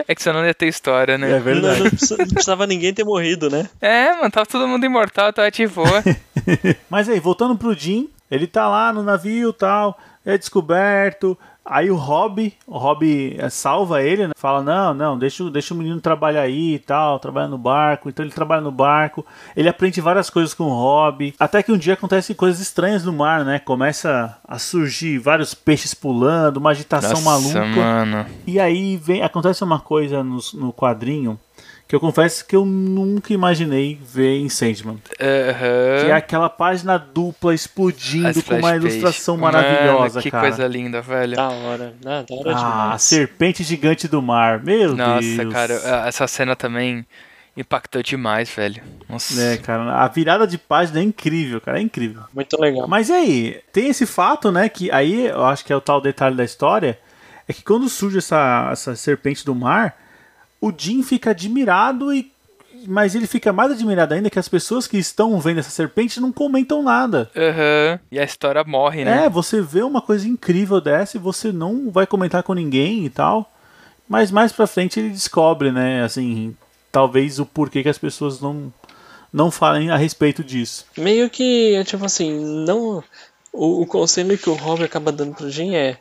[0.07, 1.31] é que senão não ia ter história, É né?
[1.31, 1.81] Não, verdade.
[1.83, 3.68] não precisa- não precisava ninguém ter morrido, né?
[3.81, 6.02] É, mano, tava todo mundo imortal, tava de boa.
[6.90, 11.37] Mas aí, voltando pro Jim, ele tá lá no navio tal, é descoberto.
[11.68, 14.33] Aí o Rob, o Rob eh, salva ele, né?
[14.37, 18.09] Fala, não, não, deixa, o- deixa o menino trabalhar aí e tal, trabalha no barco.
[18.09, 19.26] Então ele trabalha no barco,
[19.57, 21.35] ele aprende várias coisas com o Rob.
[21.38, 23.59] Até que um dia acontecem coisas estranhas no mar, né?
[23.59, 27.64] Começa a surgir vários peixes pulando, uma agitação Nossa, maluca.
[27.81, 28.26] mano.
[28.46, 31.38] E aí vem, acontece uma coisa no, no quadrinho
[31.88, 34.99] que eu confesso que eu nunca imaginei ver em Sandman.
[35.20, 36.05] Aham.
[36.05, 38.77] Que é aquela página dupla explodindo As com uma page.
[38.87, 40.49] ilustração Mano, maravilhosa, que cara.
[40.49, 41.37] coisa linda, velho.
[41.37, 42.25] Da hora, né?
[42.29, 44.62] Da hora Ah, a serpente gigante do mar.
[44.62, 45.53] Meu Nossa, Deus.
[45.53, 47.07] cara, a- essa cena também
[47.57, 48.83] impactou demais, velho.
[49.09, 49.40] Nossa.
[49.40, 52.22] É, cara, a virada de página é incrível, cara, é incrível.
[52.35, 52.87] Muito legal.
[52.88, 56.01] Mas e aí, tem esse fato, né, que aí eu acho que é o tal
[56.01, 56.99] detalhe da história,
[57.49, 59.96] é que quando surge essa, essa serpente do mar,
[60.61, 62.31] o Jim fica admirado e
[62.87, 66.31] mas ele fica mais admirado ainda que as pessoas que estão vendo essa serpente não
[66.31, 67.29] comentam nada.
[67.35, 67.99] Aham.
[68.12, 69.25] E a história morre, né?
[69.25, 73.11] É, você vê uma coisa incrível dessa e você não vai comentar com ninguém e
[73.11, 73.51] tal.
[74.09, 76.55] Mas mais pra frente ele descobre, né, assim,
[76.92, 78.73] talvez o porquê que as pessoas não
[79.33, 80.87] não falem a respeito disso.
[80.97, 83.03] Meio que, é tipo assim, não.
[83.53, 85.99] O, o conselho que o Rob acaba dando pro Jim é: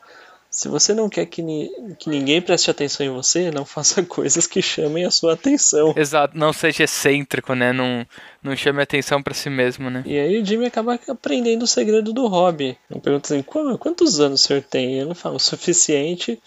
[0.56, 4.48] se você não quer que, ni- que ninguém preste atenção em você, não faça coisas
[4.48, 5.94] que chamem a sua atenção.
[5.98, 7.74] Exato, não seja excêntrico, né?
[7.74, 8.06] Não,
[8.42, 10.02] não chame atenção pra si mesmo, né?
[10.06, 12.62] E aí o Jimmy acaba aprendendo o segredo do Rob.
[12.90, 14.98] Ele pergunta assim: "Qu- quantos anos o senhor tem?
[15.00, 16.40] Ele fala: o suficiente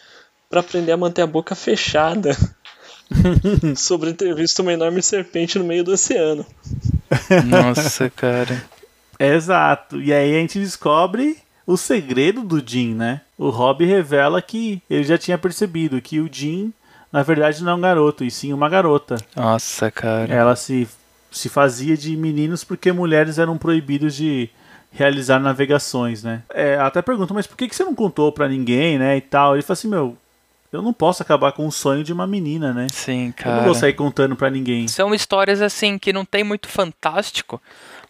[0.49, 2.35] pra aprender a manter a boca fechada.
[3.77, 6.44] Sobre ter visto uma enorme serpente no meio do oceano.
[7.47, 8.64] Nossa, cara.
[9.18, 10.01] Exato.
[10.01, 13.21] E aí a gente descobre o segredo do Jim, né?
[13.38, 16.72] O Rob revela que ele já tinha percebido que o Jim,
[17.12, 19.16] na verdade, não é um garoto, e sim uma garota.
[19.37, 20.33] Nossa, cara.
[20.33, 20.88] Ela se,
[21.31, 24.51] se fazia de meninos porque mulheres eram proibidos de
[24.90, 26.42] realizar navegações, né?
[26.53, 29.16] É, até pergunta, mas por que, que você não contou pra ninguém, né?
[29.16, 29.55] E tal.
[29.55, 30.16] Ele fala assim, meu,
[30.72, 32.88] eu não posso acabar com o sonho de uma menina, né?
[32.92, 33.62] Sim, Eu não cara.
[33.62, 34.88] vou sair contando pra ninguém.
[34.88, 37.61] São histórias assim que não tem muito fantástico,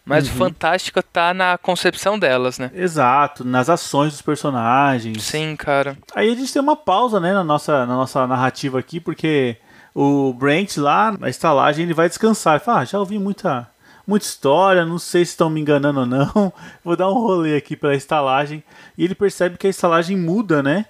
[0.09, 2.71] mas o fantástico tá na concepção delas, né?
[2.73, 5.23] Exato, nas ações dos personagens.
[5.23, 5.95] Sim, cara.
[6.15, 9.57] Aí a gente tem uma pausa, né, na nossa, na nossa narrativa aqui, porque
[9.93, 12.55] o Brent lá na estalagem ele vai descansar.
[12.55, 13.69] Ele fala, ah, já ouvi muita,
[14.07, 16.53] muita história, não sei se estão me enganando ou não.
[16.83, 18.63] Vou dar um rolê aqui pela estalagem.
[18.97, 20.85] E ele percebe que a estalagem muda, né?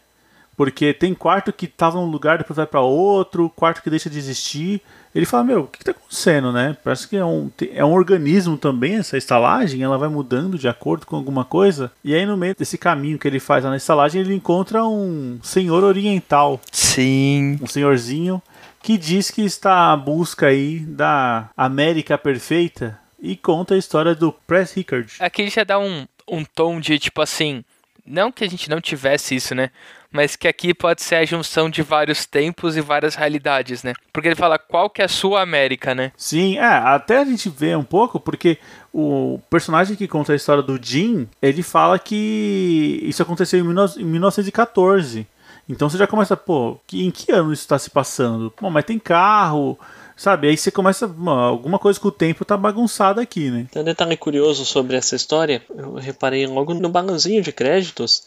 [0.60, 4.17] Porque tem quarto que tava num lugar, depois vai pra outro, quarto que deixa de
[4.17, 4.82] existir.
[5.15, 6.76] Ele fala, meu, o que, que tá acontecendo, né?
[6.84, 11.06] Parece que é um, é um organismo também, essa estalagem, ela vai mudando de acordo
[11.06, 11.89] com alguma coisa.
[12.04, 15.39] E aí, no meio desse caminho que ele faz lá na estalagem, ele encontra um
[15.41, 17.58] senhor oriental, Sim.
[17.62, 18.41] um senhorzinho,
[18.84, 24.34] que diz que está à busca aí da América perfeita e conta a história do
[24.34, 25.10] Press Rickard.
[25.22, 27.63] Aqui já dá um, um tom de tipo assim.
[28.06, 29.69] Não que a gente não tivesse isso, né?
[30.12, 33.93] Mas que aqui pode ser a junção de vários tempos e várias realidades, né?
[34.12, 36.12] Porque ele fala qual que é a sua América, né?
[36.17, 38.58] Sim, é, até a gente vê um pouco, porque
[38.91, 44.02] o personagem que conta a história do Jim, ele fala que isso aconteceu em 19
[44.02, 45.28] em 1914.
[45.69, 48.52] Então você já começa, pô, em que ano isso está se passando?
[48.60, 49.78] Bom, mas tem carro,
[50.17, 50.48] sabe?
[50.48, 53.67] Aí você começa, mano, alguma coisa com o tempo tá bagunçada aqui, né?
[53.72, 58.24] Tem um detalhe curioso sobre essa história, eu reparei logo no balãozinho de créditos,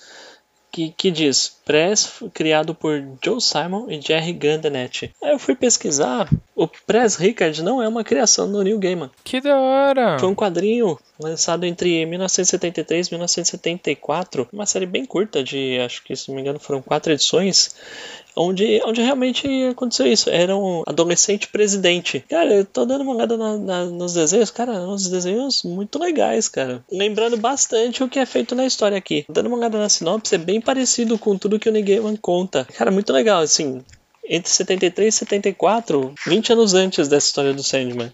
[0.70, 5.12] que, que diz Press criado por Joe Simon e Jerry Gandanet.
[5.22, 9.10] Aí eu fui pesquisar, o Press Rickard não é uma criação do Neil Gaiman.
[9.24, 10.18] Que da hora!
[10.18, 16.16] Foi um quadrinho lançado entre 1973 e 1974, uma série bem curta de, acho que
[16.16, 17.74] se não me engano foram quatro edições,
[18.34, 20.28] onde, onde realmente aconteceu isso.
[20.30, 22.24] Era um adolescente presidente.
[22.28, 26.48] Cara, eu tô dando uma olhada na- na- nos desenhos, cara, uns desenhos muito legais,
[26.48, 26.82] cara.
[26.90, 29.24] Lembrando bastante o que é feito na história aqui.
[29.28, 32.66] Dando uma olhada na sinopse, é bem parecido com tudo que o Neil Gaiman conta.
[32.76, 33.82] Cara, muito legal, assim.
[34.24, 38.12] Entre 73 e 74, 20 anos antes dessa história do Sandman.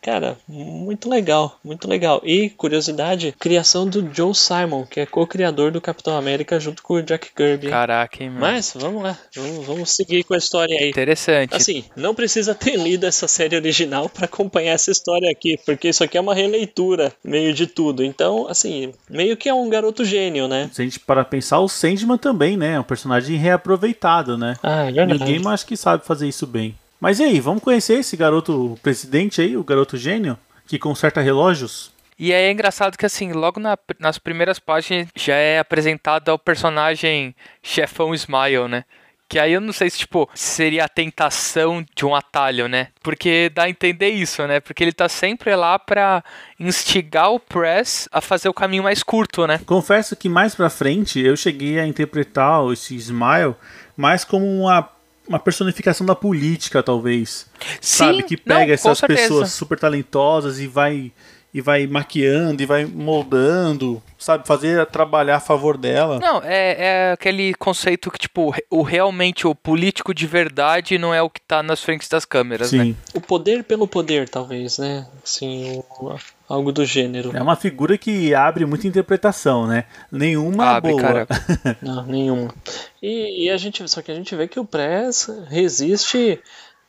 [0.00, 2.22] Cara, muito legal, muito legal.
[2.24, 7.02] E, curiosidade, criação do Joe Simon, que é co-criador do Capitão América junto com o
[7.02, 7.68] Jack Kirby.
[7.68, 8.40] Caraca, hein, mano.
[8.40, 10.88] Mas, vamos lá, vamos, vamos seguir com a história aí.
[10.88, 11.54] Interessante.
[11.54, 16.02] Assim, não precisa ter lido essa série original para acompanhar essa história aqui, porque isso
[16.02, 18.02] aqui é uma releitura, meio de tudo.
[18.02, 20.70] Então, assim, meio que é um garoto gênio, né?
[20.72, 22.74] Se a gente para pensar, o Sandman também, né?
[22.74, 24.56] É um personagem reaproveitado, né?
[24.62, 25.20] Ah, é verdade.
[25.20, 26.74] Ninguém mais que sabe fazer isso bem.
[27.00, 31.90] Mas e aí, vamos conhecer esse garoto presidente aí, o garoto gênio, que conserta relógios?
[32.18, 36.38] E aí é engraçado que, assim, logo na- nas primeiras páginas já é apresentado o
[36.38, 38.84] personagem chefão Smile, né?
[39.26, 42.88] Que aí eu não sei se, tipo, seria a tentação de um atalho, né?
[43.00, 44.58] Porque dá a entender isso, né?
[44.60, 46.22] Porque ele tá sempre lá pra
[46.58, 49.60] instigar o Press a fazer o caminho mais curto, né?
[49.64, 53.54] Confesso que mais pra frente eu cheguei a interpretar esse Smile
[53.96, 54.90] mais como uma,
[55.30, 57.46] uma personificação da política, talvez.
[57.80, 58.16] Sabe?
[58.18, 59.20] Sim, Que não, pega com essas certeza.
[59.22, 61.10] pessoas super talentosas e vai
[61.52, 64.46] e vai maquiando e vai moldando, sabe?
[64.46, 66.20] Fazer trabalhar a favor dela.
[66.20, 71.20] Não, é, é aquele conceito que, tipo, o realmente o político de verdade não é
[71.20, 72.84] o que tá nas frentes das câmeras, né?
[72.84, 72.96] Sim.
[73.14, 75.04] O poder pelo poder, talvez, né?
[75.24, 76.14] Assim, o-
[76.50, 77.34] algo do gênero.
[77.34, 79.84] É uma figura que abre muita interpretação, né?
[80.10, 81.00] Nenhuma Abre, boa.
[81.00, 81.26] cara.
[81.80, 82.52] Não, nenhuma.
[83.00, 86.40] E, e a gente, só que a gente vê que o Press resiste,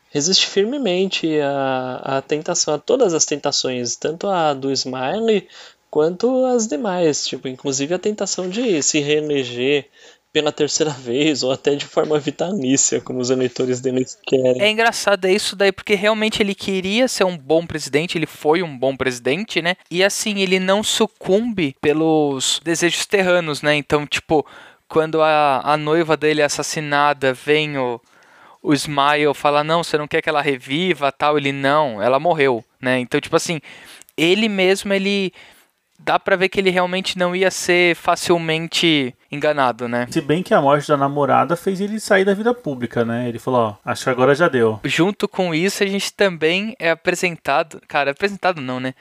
[0.10, 5.48] resiste firmemente à, à tentação, a todas as tentações, tanto a do Smiley
[5.92, 9.88] quanto as demais, tipo, inclusive a tentação de se reeleger
[10.34, 14.62] pela terceira vez ou até de forma vitalícia, como os eleitores dele querem.
[14.62, 18.64] É engraçado é isso daí, porque realmente ele queria ser um bom presidente, ele foi
[18.64, 19.76] um bom presidente, né?
[19.90, 23.76] E assim, ele não sucumbe pelos desejos terranos, né?
[23.76, 24.46] Então, tipo,
[24.88, 28.00] quando a, a noiva dele é assassinada, vem o,
[28.64, 32.64] o Smile falar, não, você não quer que ela reviva, tal, ele, não, ela morreu,
[32.82, 33.00] né?
[33.00, 33.60] Então, tipo assim,
[34.16, 35.34] ele mesmo, ele...
[36.04, 40.08] Dá pra ver que ele realmente não ia ser facilmente enganado, né?
[40.10, 43.30] Se bem que a morte da namorada fez ele sair da vida pública, né?
[43.30, 44.80] Ele falou, ó, acho que agora já deu.
[44.84, 47.82] junto com isso, a gente também é apresentado.
[47.88, 48.94] Cara, apresentado não, né?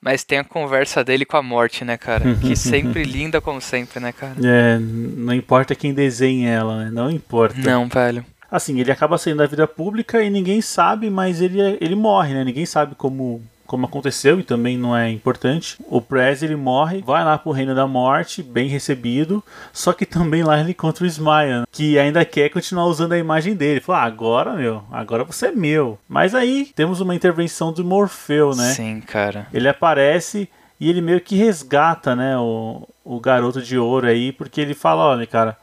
[0.00, 2.24] Mas tem a conversa dele com a morte, né, cara?
[2.40, 4.34] Que sempre linda como sempre, né, cara?
[4.44, 6.90] É, não importa quem desenha ela, né?
[6.92, 7.58] Não importa.
[7.58, 8.24] Não, velho.
[8.50, 12.44] Assim, ele acaba saindo da vida pública e ninguém sabe, mas ele, ele morre, né?
[12.44, 15.76] Ninguém sabe como, como aconteceu e também não é importante.
[15.90, 20.42] O Prez, ele morre, vai lá pro Reino da Morte, bem recebido, só que também
[20.42, 21.64] lá ele encontra o Smile, né?
[21.70, 23.78] que ainda quer continuar usando a imagem dele.
[23.78, 25.98] Fala, ah, agora, meu, agora você é meu.
[26.08, 28.72] Mas aí temos uma intervenção do Morfeu, né?
[28.72, 29.46] Sim, cara.
[29.52, 30.48] Ele aparece
[30.80, 35.04] e ele meio que resgata, né, o, o garoto de ouro aí, porque ele fala,
[35.04, 35.58] olha, cara,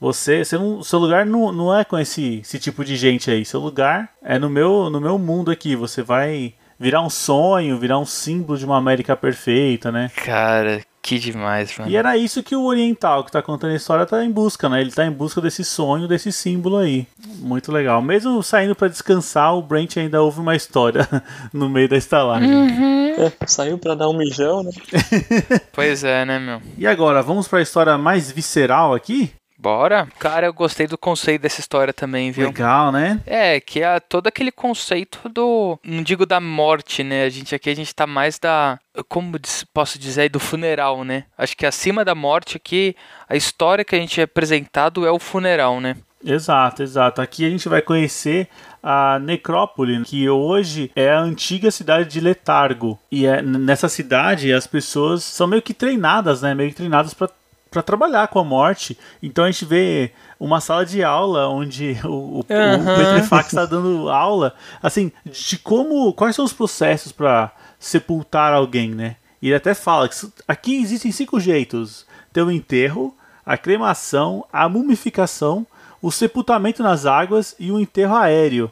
[0.00, 3.44] você, você não, seu lugar não, não é com esse, esse tipo de gente aí,
[3.44, 6.52] seu lugar é no meu, no meu mundo aqui, você vai
[6.84, 10.10] virar um sonho, virar um símbolo de uma América perfeita, né?
[10.16, 11.90] Cara, que demais, mano.
[11.90, 14.82] E era isso que o oriental que tá contando a história tá em busca, né?
[14.82, 17.06] Ele tá em busca desse sonho, desse símbolo aí.
[17.38, 18.02] Muito legal.
[18.02, 21.08] Mesmo saindo para descansar, o Brent ainda ouve uma história
[21.54, 22.50] no meio da estalagem.
[23.16, 24.70] É, saiu pra dar um mijão, né?
[25.72, 26.60] Pois é, né, meu?
[26.76, 29.32] E agora, vamos para a história mais visceral aqui?
[29.64, 30.06] Bora?
[30.18, 32.48] Cara, eu gostei do conceito dessa história também, viu?
[32.48, 33.18] Legal, né?
[33.24, 35.78] É, que é todo aquele conceito do.
[35.82, 37.24] Não digo da morte, né?
[37.24, 38.78] A gente aqui a gente tá mais da.
[39.08, 39.40] Como
[39.72, 40.28] posso dizer?
[40.28, 41.24] Do funeral, né?
[41.38, 42.94] Acho que acima da morte aqui,
[43.26, 45.96] a história que a gente é apresentado é o funeral, né?
[46.22, 47.22] Exato, exato.
[47.22, 48.48] Aqui a gente vai conhecer
[48.82, 52.98] a Necrópole, que hoje é a antiga cidade de Letargo.
[53.10, 56.54] E é, nessa cidade as pessoas são meio que treinadas, né?
[56.54, 57.30] Meio que treinadas para
[57.74, 58.96] para trabalhar com a morte.
[59.20, 62.80] Então a gente vê uma sala de aula onde o, o, Aham.
[62.80, 68.90] o Petrifax está dando aula, assim, de como, quais são os processos para sepultar alguém,
[68.90, 69.16] né?
[69.42, 70.14] E ele até fala que
[70.46, 75.66] aqui existem cinco jeitos: tem o enterro, a cremação, a mumificação,
[76.00, 78.70] o sepultamento nas águas e o enterro aéreo.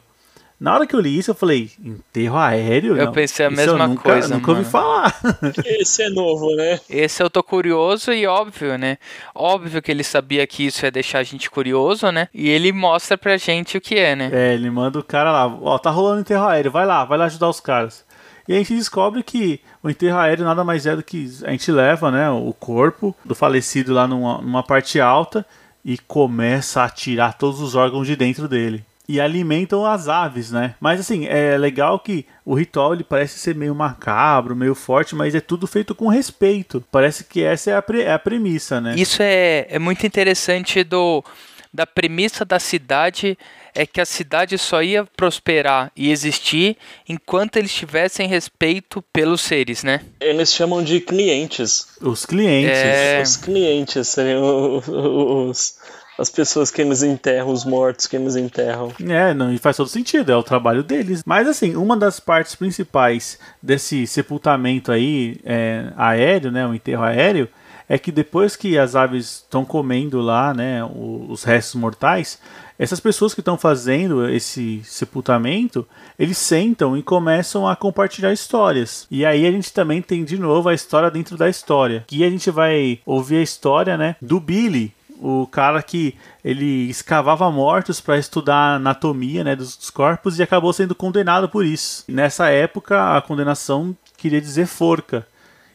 [0.63, 2.95] Na hora que eu li isso, eu falei, enterro aéreo?
[2.95, 4.71] Eu Não, pensei a isso mesma eu nunca, coisa, Nunca ouvi mano.
[4.71, 5.13] falar.
[5.81, 6.79] Esse é novo, né?
[6.89, 8.97] Esse eu tô curioso e óbvio, né?
[9.35, 12.29] Óbvio que ele sabia que isso ia deixar a gente curioso, né?
[12.33, 14.29] E ele mostra pra gente o que é, né?
[14.31, 17.25] É, ele manda o cara lá, ó, tá rolando enterro aéreo, vai lá, vai lá
[17.25, 18.05] ajudar os caras.
[18.47, 21.73] E a gente descobre que o enterro aéreo nada mais é do que a gente
[21.73, 25.45] leva, né, o corpo do falecido lá numa, numa parte alta
[25.83, 28.85] e começa a tirar todos os órgãos de dentro dele.
[29.07, 30.75] E alimentam as aves, né?
[30.79, 35.35] Mas assim, é legal que o ritual ele parece ser meio macabro, meio forte, mas
[35.35, 36.83] é tudo feito com respeito.
[36.91, 38.95] Parece que essa é a, pre- é a premissa, né?
[38.97, 41.23] Isso é, é muito interessante do
[41.75, 43.35] da premissa da cidade
[43.73, 46.77] é que a cidade só ia prosperar e existir
[47.09, 50.01] enquanto eles tivessem respeito pelos seres, né?
[50.21, 51.87] Eles chamam de clientes.
[51.99, 52.77] Os clientes.
[52.77, 53.21] É.
[53.23, 54.43] Os clientes seriam
[54.87, 55.79] o- os,
[56.23, 58.91] as pessoas que eles enterram, os mortos que eles enterram.
[59.07, 61.21] É, não, e faz todo sentido, é o trabalho deles.
[61.25, 67.47] Mas assim, uma das partes principais desse sepultamento aí é, aéreo, né, o enterro aéreo,
[67.87, 72.39] é que depois que as aves estão comendo lá, né, os restos mortais,
[72.79, 79.05] essas pessoas que estão fazendo esse sepultamento, eles sentam e começam a compartilhar histórias.
[79.11, 82.03] E aí a gente também tem de novo a história dentro da história.
[82.07, 87.49] Que a gente vai ouvir a história, né, do Billy, o cara que ele escavava
[87.49, 92.03] mortos para estudar anatomia né, dos, dos corpos e acabou sendo condenado por isso.
[92.09, 95.25] Nessa época, a condenação queria dizer forca.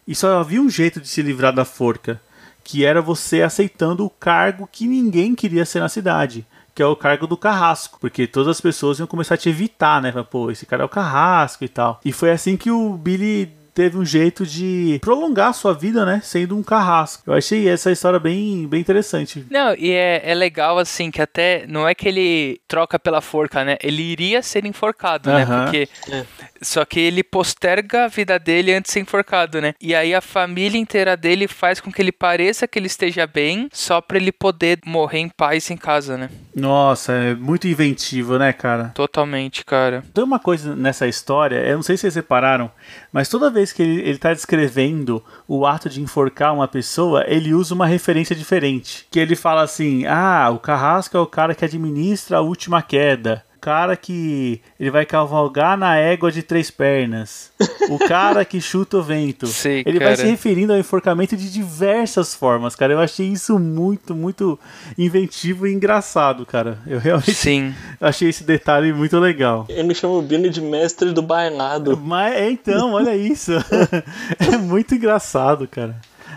[0.07, 2.21] E só havia um jeito de se livrar da forca,
[2.63, 6.95] que era você aceitando o cargo que ninguém queria ser na cidade, que é o
[6.95, 10.13] cargo do carrasco, porque todas as pessoas iam começar a te evitar, né?
[10.31, 12.01] Pô, esse cara é o carrasco e tal.
[12.05, 16.21] E foi assim que o Billy teve um jeito de prolongar a sua vida, né?
[16.25, 17.23] Sendo um carrasco.
[17.25, 19.47] Eu achei essa história bem, bem interessante.
[19.49, 23.65] Não, e é, é legal assim que até não é que ele troca pela forca,
[23.65, 23.77] né?
[23.81, 25.47] Ele iria ser enforcado, né?
[25.47, 26.25] Porque É.
[26.61, 29.75] só que ele posterga a vida dele antes de ser enforcado, né?
[29.81, 33.69] E aí a família inteira dele faz com que ele pareça que ele esteja bem,
[33.73, 36.31] só pra ele poder morrer em paz em casa, né?
[36.55, 38.91] Nossa, é muito inventivo, né, cara?
[38.95, 40.03] Totalmente, cara.
[40.13, 42.71] Tem uma coisa nessa história, eu não sei se vocês repararam,
[43.13, 47.55] mas toda vez que ele, ele tá descrevendo o ato de enforcar uma pessoa, ele
[47.55, 49.07] usa uma referência diferente.
[49.11, 53.45] Que ele fala assim: ah, o carrasco é o cara que administra a última queda.
[53.59, 57.51] O cara que ele vai cavalgar na égua de três pernas.
[57.91, 59.49] O cara que chuta o vento.
[59.51, 60.19] Sei, ele vai cara.
[60.19, 62.93] se referindo ao enforcamento de diversas formas, cara.
[62.93, 64.57] Eu achei isso muito, muito
[64.97, 66.79] inventivo e engraçado, cara.
[66.87, 67.75] Eu realmente Sim.
[68.01, 69.67] achei esse detalhe muito legal.
[69.69, 71.97] Ele chama o Billy de mestre do bailado.
[71.97, 73.51] Mas é, então, olha isso.
[74.39, 75.97] é muito engraçado, cara.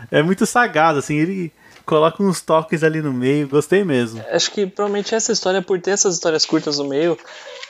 [0.10, 1.52] É muito sagaz, assim, ele
[1.86, 4.24] coloca uns toques ali no meio, gostei mesmo.
[4.32, 7.18] Acho que provavelmente essa história, por ter essas histórias curtas no meio,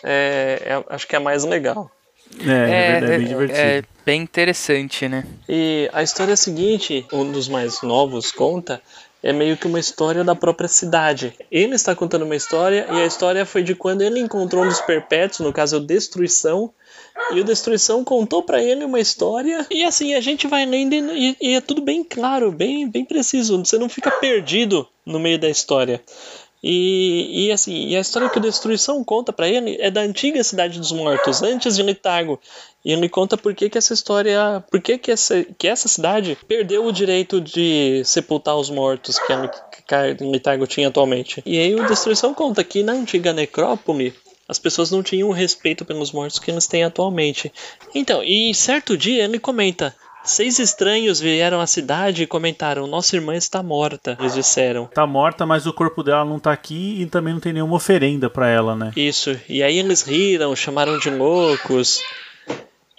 [0.04, 1.92] é, é- acho que é a mais legal.
[2.40, 3.60] É, é, verdade, é bem divertido.
[3.60, 5.26] é bem interessante, né?
[5.50, 8.82] E a história seguinte, um dos mais novos conta,
[9.22, 11.34] é meio que uma história da própria cidade.
[11.52, 14.82] Ele está contando uma história e a história foi de quando ele encontrou um dos
[14.82, 16.72] perpétuos, no caso o Destruição,
[17.34, 21.38] e o Destruição contou pra ele uma história e assim a gente vai lendo e,
[21.42, 25.50] e é tudo bem claro, bem bem preciso, você não fica perdido no meio da
[25.50, 26.02] história.
[26.64, 30.44] E, e assim, e a história que o Destruição conta pra ele é da antiga
[30.44, 32.40] cidade dos mortos, antes de Litago.
[32.86, 34.64] E ele conta por que, que essa história.
[34.70, 39.34] Por que, que, essa, que essa cidade perdeu o direito de sepultar os mortos que
[39.34, 41.42] a Litago tinha atualmente.
[41.46, 44.14] E aí o Destruição conta que na antiga necrópole
[44.52, 47.50] as pessoas não tinham o respeito pelos mortos que eles têm atualmente.
[47.96, 49.96] Então, e certo dia ele comenta.
[50.26, 54.18] Seis estranhos vieram à cidade e comentaram: Nossa irmã está morta.
[54.20, 54.88] Eles disseram.
[54.88, 58.30] Tá morta, mas o corpo dela não tá aqui e também não tem nenhuma oferenda
[58.30, 58.92] pra ela, né?
[58.94, 59.40] Isso.
[59.48, 62.02] E aí eles riram, chamaram de loucos.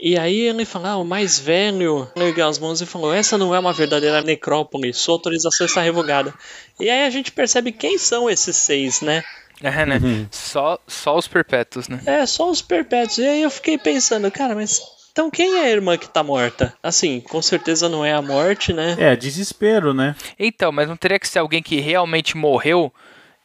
[0.05, 3.55] E aí ele falou, ah, o mais velho ergueu as mãos e falou, essa não
[3.55, 6.35] é uma verdadeira necrópole, sua autorização está revogada.
[6.81, 9.23] E aí a gente percebe quem são esses seis, né?
[9.63, 10.01] É, né?
[10.29, 12.01] Só, só os perpétuos, né?
[12.05, 13.19] É, só os perpétuos.
[13.19, 16.75] E aí eu fiquei pensando, cara, mas então quem é a irmã que tá morta?
[16.83, 18.97] Assim, com certeza não é a morte, né?
[18.99, 20.17] É, desespero, né?
[20.37, 22.93] Então, mas não teria que ser alguém que realmente morreu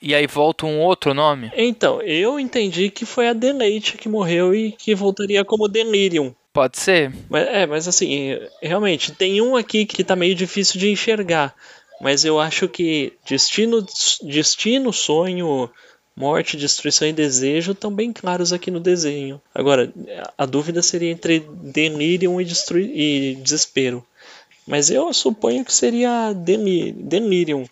[0.02, 1.52] e aí volta um outro nome?
[1.56, 6.34] Então, eu entendi que foi a Deleite que morreu e que voltaria como Delirium.
[6.58, 7.14] Pode ser?
[7.30, 11.54] Mas, é, mas assim, realmente, tem um aqui que tá meio difícil de enxergar.
[12.02, 13.86] Mas eu acho que destino,
[14.24, 15.70] destino, sonho,
[16.16, 19.40] morte, destruição e desejo estão bem claros aqui no desenho.
[19.54, 19.94] Agora,
[20.36, 24.04] a dúvida seria entre delirium e, destrui e desespero.
[24.66, 27.68] Mas eu suponho que seria deli delirium.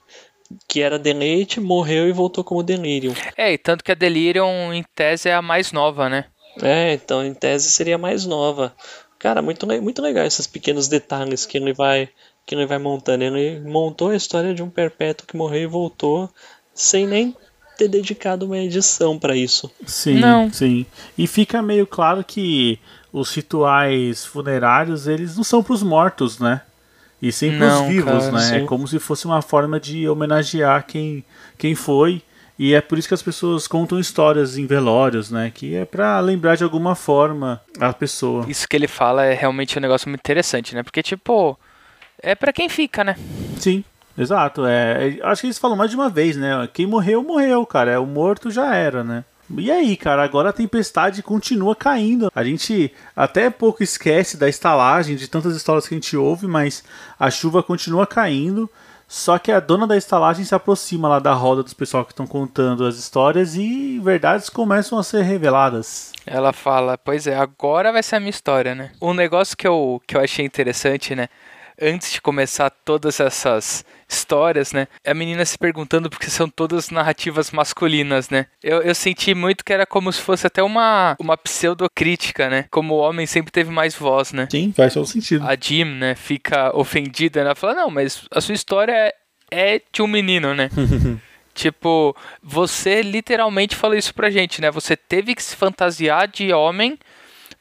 [0.68, 3.16] Que era deleite, morreu e voltou como delirium.
[3.36, 6.26] É, e tanto que a Delirium, em tese, é a mais nova, né?
[6.62, 8.74] É, então em tese seria mais nova.
[9.20, 12.10] Cara, muito, le- muito legal esses pequenos detalhes que ele vai
[12.46, 13.24] que ele vai montando.
[13.24, 16.30] Ele montou a história de um perpétuo que morreu e voltou
[16.74, 17.36] sem nem
[17.78, 19.72] ter dedicado uma edição pra isso.
[19.86, 20.52] Sim, Não.
[20.54, 20.86] sim.
[21.18, 22.80] E fica meio claro que
[23.12, 26.62] os rituais funerários, eles não são pros mortos, né?
[27.22, 28.58] E sim pros Não, vivos, cara, né?
[28.58, 28.66] É sim.
[28.66, 31.24] como se fosse uma forma de homenagear quem,
[31.58, 32.22] quem foi.
[32.58, 35.52] E é por isso que as pessoas contam histórias em velórios, né?
[35.54, 38.46] Que é pra lembrar de alguma forma a pessoa.
[38.48, 40.82] Isso que ele fala é realmente um negócio muito interessante, né?
[40.82, 41.60] Porque, tipo,
[42.22, 43.18] é pra quem fica, né?
[43.60, 43.84] Sim,
[44.18, 44.66] exato.
[44.66, 46.68] É, é- acho que eles falam mais de uma vez, né?
[46.74, 47.92] Quem morreu, morreu, cara.
[47.92, 49.26] É, o morto já era, né?
[49.58, 52.32] E aí, cara, agora a tempestade continua caindo.
[52.34, 56.84] A gente até pouco esquece da estalagem, de tantas histórias que a gente ouve, mas
[57.20, 58.68] a chuva continua caindo.
[59.08, 62.26] Só que a dona da estalagem se aproxima lá da roda dos pessoal que estão
[62.26, 66.12] contando as histórias e verdades começam a ser reveladas.
[66.26, 68.92] Ela fala, pois é, agora vai ser a minha história, né?
[69.02, 71.28] Um negócio que eu, que eu achei interessante, né?
[71.82, 74.88] Antes de começar todas essas histórias, né?
[75.06, 78.46] A menina se perguntando porque são todas narrativas masculinas, né?
[78.64, 82.66] Eu, eu senti muito que era como se fosse até uma, uma pseudocrítica, né?
[82.70, 84.48] Como o homem sempre teve mais voz, né?
[84.50, 85.46] Sim, faz todo sentido.
[85.46, 87.48] A Jim, né, fica ofendida, né?
[87.48, 89.14] Ela fala, não, mas a sua história é,
[89.52, 90.70] é de um menino, né?
[91.54, 94.70] tipo, você literalmente falou isso pra gente, né?
[94.72, 97.00] Você teve que se fantasiar de homem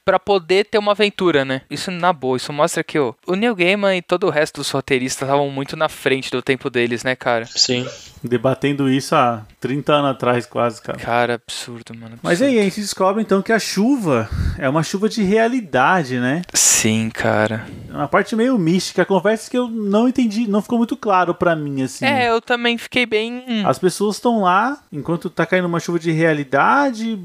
[0.04, 1.62] pra poder ter uma aventura, né?
[1.70, 4.70] Isso na boa, isso mostra que o, o Neil Gaiman e todo o resto dos
[4.70, 7.46] roteiristas estavam muito na frente do tempo deles, né, cara?
[7.46, 7.86] Sim.
[8.22, 10.98] Debatendo isso há 30 anos atrás, quase, cara.
[10.98, 12.18] Cara, absurdo, mano.
[12.22, 12.58] Mas absurdo.
[12.58, 14.28] aí, a gente descobre então que a chuva
[14.58, 16.42] é uma chuva de realidade, né?
[16.52, 17.66] Sim, cara.
[17.90, 21.56] É uma parte meio mística, confesso que eu não entendi, não ficou muito claro pra
[21.56, 22.04] mim, assim.
[22.04, 23.64] É, eu também fiquei bem.
[23.64, 27.18] As pessoas estão lá, enquanto tá caindo uma chuva de realidade,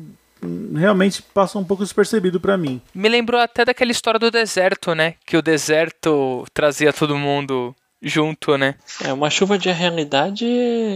[0.75, 2.81] realmente passou um pouco despercebido pra mim.
[2.93, 5.15] Me lembrou até daquela história do deserto, né?
[5.25, 8.75] Que o deserto trazia todo mundo junto, né?
[9.03, 10.45] É, uma chuva de realidade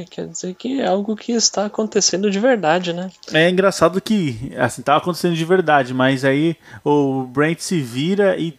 [0.09, 3.11] quer dizer que é algo que está acontecendo de verdade, né?
[3.33, 8.57] É engraçado que, assim, tava acontecendo de verdade, mas aí o Brent se vira e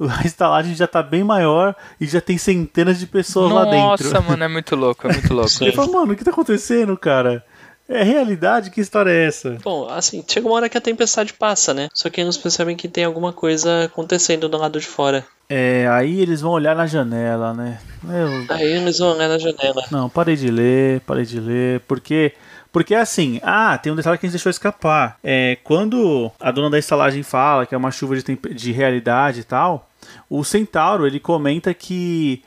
[0.00, 3.78] a estalagem já tá bem maior e já tem centenas de pessoas lá dentro.
[3.78, 5.50] Nossa, mano, é muito louco, é muito louco.
[5.60, 7.44] Ele fala, mano, o que tá acontecendo, cara?
[7.88, 8.70] É realidade?
[8.70, 9.56] Que história é essa?
[9.64, 11.88] Bom, assim, chega uma hora que a tempestade passa, né?
[11.94, 15.24] Só que eles percebem que tem alguma coisa acontecendo do lado de fora.
[15.48, 17.78] É, aí eles vão olhar na janela, né?
[18.04, 19.82] Eu- Aí eles vão olhar na janela.
[19.90, 22.32] Não, parei de ler, parei de ler, porque.
[22.70, 25.16] Porque assim, ah, tem um detalhe que a gente deixou escapar.
[25.24, 29.44] É, quando a dona da estalagem fala que é uma chuva de, de realidade e
[29.44, 29.88] tal,
[30.28, 32.42] o Centauro ele comenta que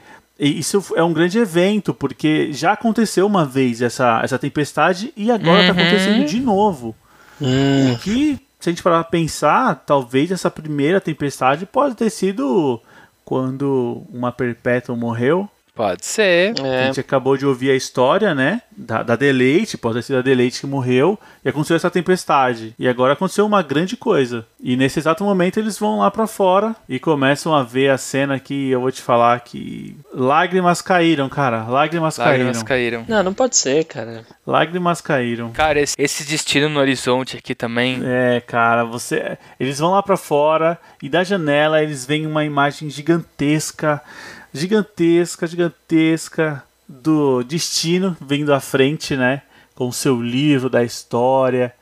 [0.48, 5.62] isso é um grande evento, porque já aconteceu uma vez essa, essa tempestade e agora
[5.68, 5.80] tá Uhum.
[5.80, 6.96] acontecendo de novo.
[7.39, 12.80] O que, se a gente parar pra pensar, talvez essa primeira tempestade pode ter sido
[13.26, 15.50] quando uma Perpétua morreu.
[15.82, 16.53] Pode ser.
[16.61, 18.61] A É, gente acabou de ouvir a história, né?
[18.77, 22.75] Da, da Deleite, pode ter sido a Deleite que morreu, e aconteceu essa tempestade.
[22.77, 24.45] E agora aconteceu uma grande coisa.
[24.63, 28.39] E nesse exato momento eles vão lá pra fora e começam a ver a cena
[28.39, 29.95] que eu vou te falar que.
[30.13, 31.63] Lágrimas caíram, cara.
[31.63, 33.03] Lágrimas, Lágrimas caíram.
[33.03, 33.17] caíram.
[33.17, 34.23] não, não pode ser, cara.
[34.45, 35.51] Lágrimas caíram.
[35.51, 38.01] Cara, esse, esse destino no horizonte aqui também.
[38.05, 39.36] É, cara, você.
[39.59, 44.01] Eles vão lá pra fora e da janela eles veem uma imagem gigantesca,
[44.54, 49.41] gigantesca, gigantesca do destino vindo à frente, né?
[49.76, 51.74] Com o seu livro da história.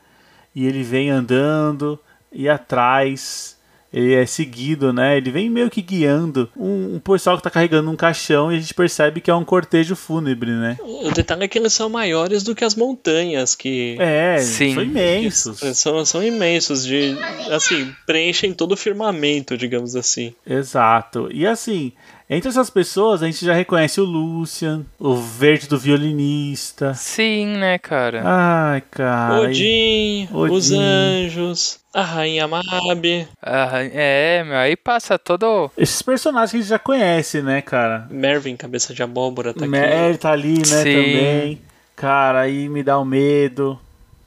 [0.54, 1.98] E ele vem andando
[2.32, 3.58] e atrás
[3.92, 5.16] ele é seguido, né?
[5.16, 8.60] Ele vem meio que guiando um, um pessoal que tá carregando um caixão e a
[8.60, 10.78] gente percebe que é um cortejo fúnebre, né?
[10.80, 14.74] O detalhe é que eles são maiores do que as montanhas, que É, Sim.
[14.74, 15.58] são imensos.
[15.74, 17.16] são, são imensos, de
[17.50, 20.32] assim, preenchem todo o firmamento, digamos assim.
[20.46, 21.28] Exato.
[21.32, 21.92] E assim,
[22.30, 26.94] entre essas pessoas a gente já reconhece o Lucian, o verde do violinista.
[26.94, 28.22] Sim, né, cara?
[28.24, 29.40] Ai, cara.
[29.40, 30.54] Odin, Odin.
[30.54, 35.70] os anjos, a rainha Mabe, Ah, é, meu, aí passa todo.
[35.76, 38.06] Esses personagens que a gente já conhece, né, cara?
[38.10, 39.68] Mervyn, cabeça de abóbora, tá aqui.
[39.68, 40.94] Mer tá ali, né, Sim.
[40.94, 41.60] também.
[41.96, 43.78] Cara, aí me dá o medo.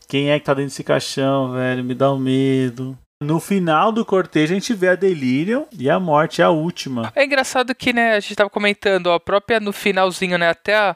[0.08, 1.84] Quem é que tá dentro desse caixão, velho?
[1.84, 2.95] Me dá o medo.
[3.24, 7.11] No final do cortejo a gente vê a Delirium e a morte é a última.
[7.15, 10.76] É engraçado que, né, a gente tava comentando, ó, a própria no finalzinho, né, até
[10.76, 10.95] a...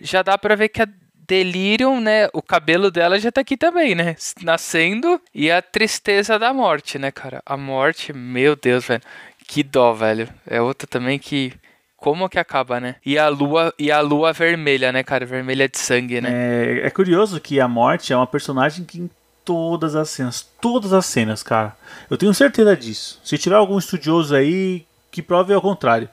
[0.00, 0.88] já dá pra ver que a
[1.26, 6.52] Delirium, né, o cabelo dela já tá aqui também, né, nascendo, e a tristeza da
[6.52, 9.02] morte, né, cara, a morte, meu Deus, velho,
[9.46, 11.52] que dó, velho, é outra também que...
[12.00, 12.94] Como que acaba, né?
[13.04, 15.26] E a lua, e a lua vermelha, né, cara?
[15.26, 16.30] Vermelha de sangue, né?
[16.32, 19.10] É, é curioso que a morte é uma personagem que em
[19.48, 21.74] todas as cenas, todas as cenas, cara.
[22.10, 23.18] Eu tenho certeza disso.
[23.24, 26.06] Se tiver algum estudioso aí que prove ao contrário.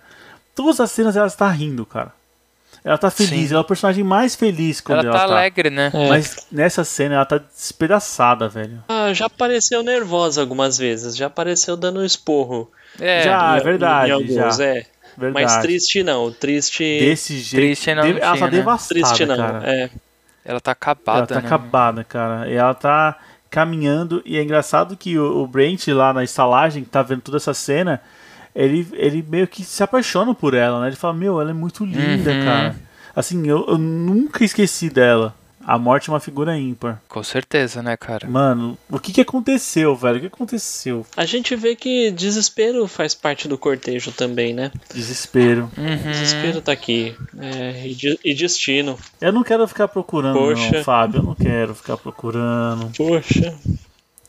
[0.55, 2.13] Todas as cenas ela está rindo, cara.
[2.81, 3.53] Ela tá feliz, Sim.
[3.55, 5.33] ela é o personagem mais feliz quando Ela ela, tá tá.
[5.33, 5.91] alegre, né?
[5.93, 6.07] É.
[6.07, 8.81] Mas nessa cena ela tá despedaçada, velho.
[8.87, 12.71] Ah, já apareceu nervosa algumas vezes, já apareceu dando esporro.
[12.99, 13.57] É, Já.
[13.57, 14.63] É verdade, em alguns, já.
[14.63, 14.85] é.
[15.17, 15.45] Verdade.
[15.45, 16.83] Mas triste não, triste.
[16.99, 17.55] Desse jeito.
[17.63, 18.51] Triste não de- ela tá né?
[18.51, 19.61] devastada, Triste não, cara.
[19.69, 19.89] é.
[20.45, 21.45] Ela tá acabada, ela tá né?
[21.47, 22.47] acabada, cara.
[22.47, 23.17] E ela tá
[23.49, 24.21] caminhando.
[24.25, 27.53] E é engraçado que o, o Brent lá na estalagem, que tá vendo toda essa
[27.53, 28.01] cena,
[28.55, 30.87] ele, ele meio que se apaixona por ela, né?
[30.87, 32.43] Ele fala, meu, ela é muito linda, Uhum.
[32.45, 32.75] cara.
[33.15, 35.33] Assim, eu, eu nunca esqueci dela.
[35.67, 37.01] A morte é uma figura ímpar.
[37.09, 38.27] Com certeza, né, cara?
[38.29, 40.17] Mano, o que que aconteceu, velho?
[40.17, 41.05] O que aconteceu?
[41.17, 44.71] A gente vê que desespero faz parte do cortejo também, né?
[44.93, 45.71] Desespero.
[45.75, 46.11] Uhum.
[46.11, 47.15] Desespero tá aqui.
[47.39, 48.95] É, e, de- e destino.
[49.19, 50.83] Eu não quero ficar procurando, não, Poxa.
[50.83, 51.19] Fábio.
[51.19, 52.91] Eu não quero ficar procurando.
[52.95, 53.55] Poxa.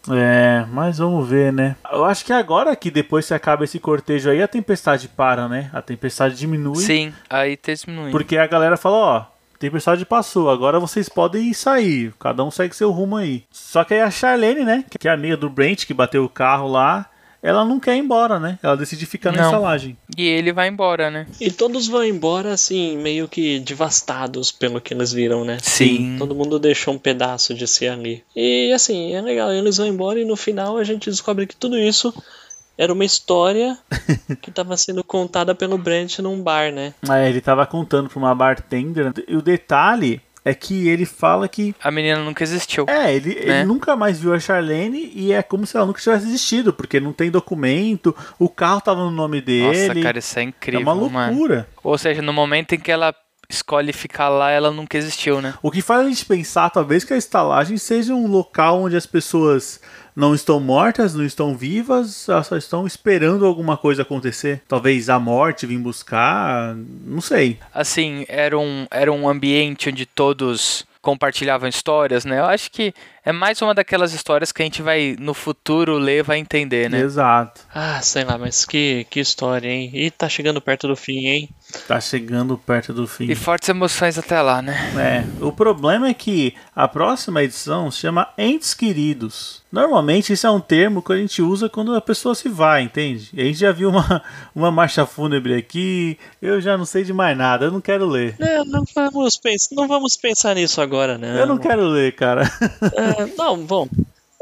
[0.08, 1.74] É, mas vamos ver, né?
[1.90, 5.68] Eu acho que agora que depois que acaba esse cortejo aí, a tempestade para, né?
[5.72, 6.76] A tempestade diminui.
[6.76, 8.10] Sim, aí diminui.
[8.12, 9.24] Porque a galera fala, ó,
[9.58, 13.44] tempestade passou, agora vocês podem sair, cada um segue seu rumo aí.
[13.50, 16.68] Só que aí a Charlene, né, que é amiga do Brent, que bateu o carro
[16.68, 17.10] lá,
[17.42, 18.58] ela não quer ir embora, né?
[18.60, 19.44] Ela decide ficar na Não.
[19.44, 19.96] estalagem.
[20.16, 21.26] E ele vai embora, né?
[21.40, 25.58] E todos vão embora, assim, meio que devastados pelo que eles viram, né?
[25.62, 26.16] Sim.
[26.18, 28.24] Todo mundo deixou um pedaço de si ali.
[28.34, 31.78] E assim, é legal, eles vão embora e no final a gente descobre que tudo
[31.78, 32.12] isso
[32.78, 33.78] era uma história
[34.42, 36.94] que estava sendo contada pelo Brent num bar, né?
[37.10, 39.12] É, ele tava contando pra uma bartender.
[39.26, 41.74] E o detalhe é que ele fala que.
[41.82, 42.86] A menina nunca existiu.
[42.88, 43.64] É, ele, ele Né?
[43.64, 47.12] nunca mais viu a Charlene e é como se ela nunca tivesse existido, porque não
[47.12, 49.88] tem documento, o carro tava no nome dele.
[49.88, 51.32] Nossa, cara, isso é é incrível, uma mano.
[51.32, 51.68] loucura.
[51.82, 53.12] Ou seja, no momento em que ela
[53.48, 55.54] escolhe ficar lá, ela nunca existiu, né?
[55.62, 59.06] O que faz a gente pensar, talvez, que a estalagem seja um local onde as
[59.06, 59.80] pessoas
[60.16, 64.62] não estão mortas, não estão vivas, elas só estão esperando alguma coisa acontecer.
[64.66, 67.58] Talvez a morte vir buscar, não sei.
[67.72, 72.40] Assim, era um, era um ambiente onde todos compartilhavam histórias, né?
[72.40, 72.92] Eu acho que
[73.24, 76.98] é mais uma daquelas histórias que a gente vai, no futuro, ler vai entender, né?
[76.98, 77.60] Exato.
[77.72, 79.88] Ah, sei lá, mas que, que história, hein?
[79.94, 81.48] E tá chegando perto do fim, hein?
[81.88, 83.30] Tá chegando perto do fim.
[83.30, 84.74] E fortes emoções até lá, né?
[84.96, 89.62] É, o problema é que a próxima edição se chama Entes Queridos.
[89.70, 93.30] Normalmente isso é um termo que a gente usa quando a pessoa se vai, entende?
[93.32, 94.22] E a gente já viu uma,
[94.54, 98.36] uma marcha fúnebre aqui, eu já não sei de mais nada, eu não quero ler.
[98.38, 101.40] Não, não vamos, pens não vamos pensar nisso agora, né?
[101.40, 102.50] Eu não quero ler, cara.
[102.96, 103.88] É, não, bom.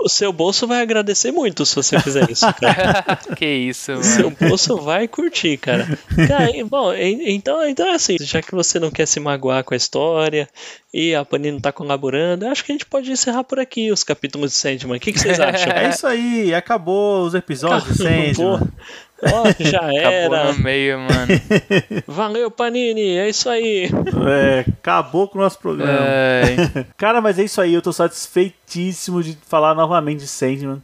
[0.05, 3.19] O seu bolso vai agradecer muito se você fizer isso, cara.
[3.35, 4.05] que isso, mano.
[4.05, 5.99] seu bolso vai curtir, cara.
[6.29, 9.77] Cara, bom, então, então é assim, já que você não quer se magoar com a
[9.79, 10.47] história
[10.93, 13.91] e a Panini não tá colaborando, eu acho que a gente pode encerrar por aqui
[13.91, 14.99] os capítulos de Sandman.
[14.99, 15.73] O que, que vocês acham?
[15.73, 18.61] É isso aí, acabou os episódios, Pô, Sandman.
[19.33, 20.53] Ó, já Acabou era.
[20.53, 21.41] no meio, mano.
[22.07, 23.17] Valeu, Panini.
[23.17, 23.91] É isso aí.
[24.29, 25.99] É, acabou com o nosso programa.
[26.01, 26.87] Ai.
[26.97, 30.83] Cara, mas é isso aí, eu tô satisfeitíssimo de falar novamente de Sandman.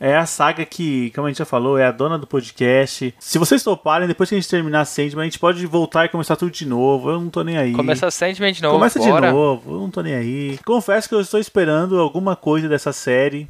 [0.00, 3.12] É a saga que, como a gente já falou, é a dona do podcast.
[3.18, 6.36] Se vocês toparem, depois que a gente terminar Sandman, a gente pode voltar e começar
[6.36, 7.10] tudo de novo.
[7.10, 7.72] Eu não tô nem aí.
[7.72, 9.26] Começa Sandman de novo, Começa bora.
[9.26, 10.58] de novo, eu não tô nem aí.
[10.64, 13.48] Confesso que eu estou esperando alguma coisa dessa série.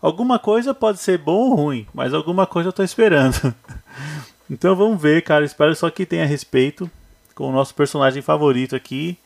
[0.00, 3.52] Alguma coisa pode ser bom ou ruim, mas alguma coisa eu tô esperando.
[4.50, 5.44] então vamos ver, cara.
[5.44, 6.90] Espero só que tenha respeito
[7.34, 9.18] com o nosso personagem favorito aqui.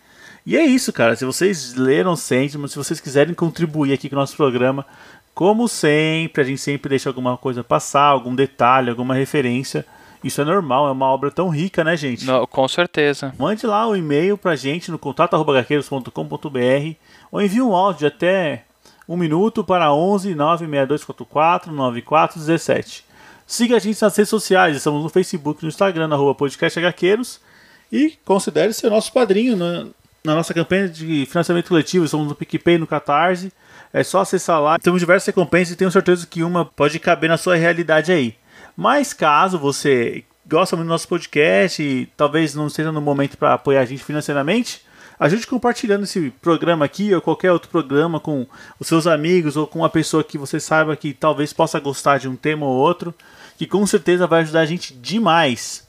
[0.47, 1.15] E é isso, cara.
[1.15, 4.85] Se vocês leram Sandman, se vocês quiserem contribuir aqui com o nosso programa,
[5.35, 9.85] como sempre, a gente sempre deixa alguma coisa passar, algum detalhe, alguma referência.
[10.25, 12.25] Isso é normal, é uma obra tão rica, né, gente?
[12.25, 13.35] No- com certeza.
[13.39, 16.97] Mande lá um e-mail pra gente no contato.gaqueiros.com.br
[17.31, 18.65] ou envie um áudio até
[19.13, 23.05] um minuto para 11 96244 9417.
[23.47, 27.39] Siga a gente nas redes sociais, estamos no Facebook, no Instagram, na rua Podcast Hqueiros
[27.93, 29.87] e considere ser nosso padrinho na,
[30.25, 33.53] na nossa campanha de financiamento coletivo, estamos no PicPay, no Catarse.
[33.93, 34.79] É só acessar lá.
[34.79, 38.35] Temos diversas recompensas e tenho certeza que uma pode caber na sua realidade aí.
[38.75, 43.53] Mas caso você gosta muito do nosso podcast e talvez não esteja no momento para
[43.53, 44.83] apoiar a gente financeiramente,
[45.23, 48.47] ajude compartilhando esse programa aqui ou qualquer outro programa com
[48.79, 52.29] os seus amigos ou com uma pessoa que você saiba que talvez possa gostar de
[52.29, 53.15] um tema ou outro,
[53.57, 55.87] que com certeza vai ajudar a gente demais.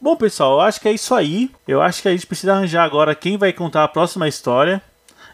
[0.00, 1.50] Bom, pessoal, eu acho que é isso aí.
[1.66, 4.80] Eu acho que a gente precisa arranjar agora quem vai contar a próxima história.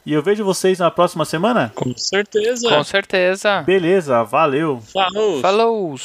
[0.07, 1.73] E eu vejo vocês na próxima semana.
[1.75, 2.69] Com certeza.
[2.69, 3.63] Com certeza.
[3.63, 4.83] Beleza, valeu.
[4.93, 5.41] Falou.
[5.41, 5.97] Falou!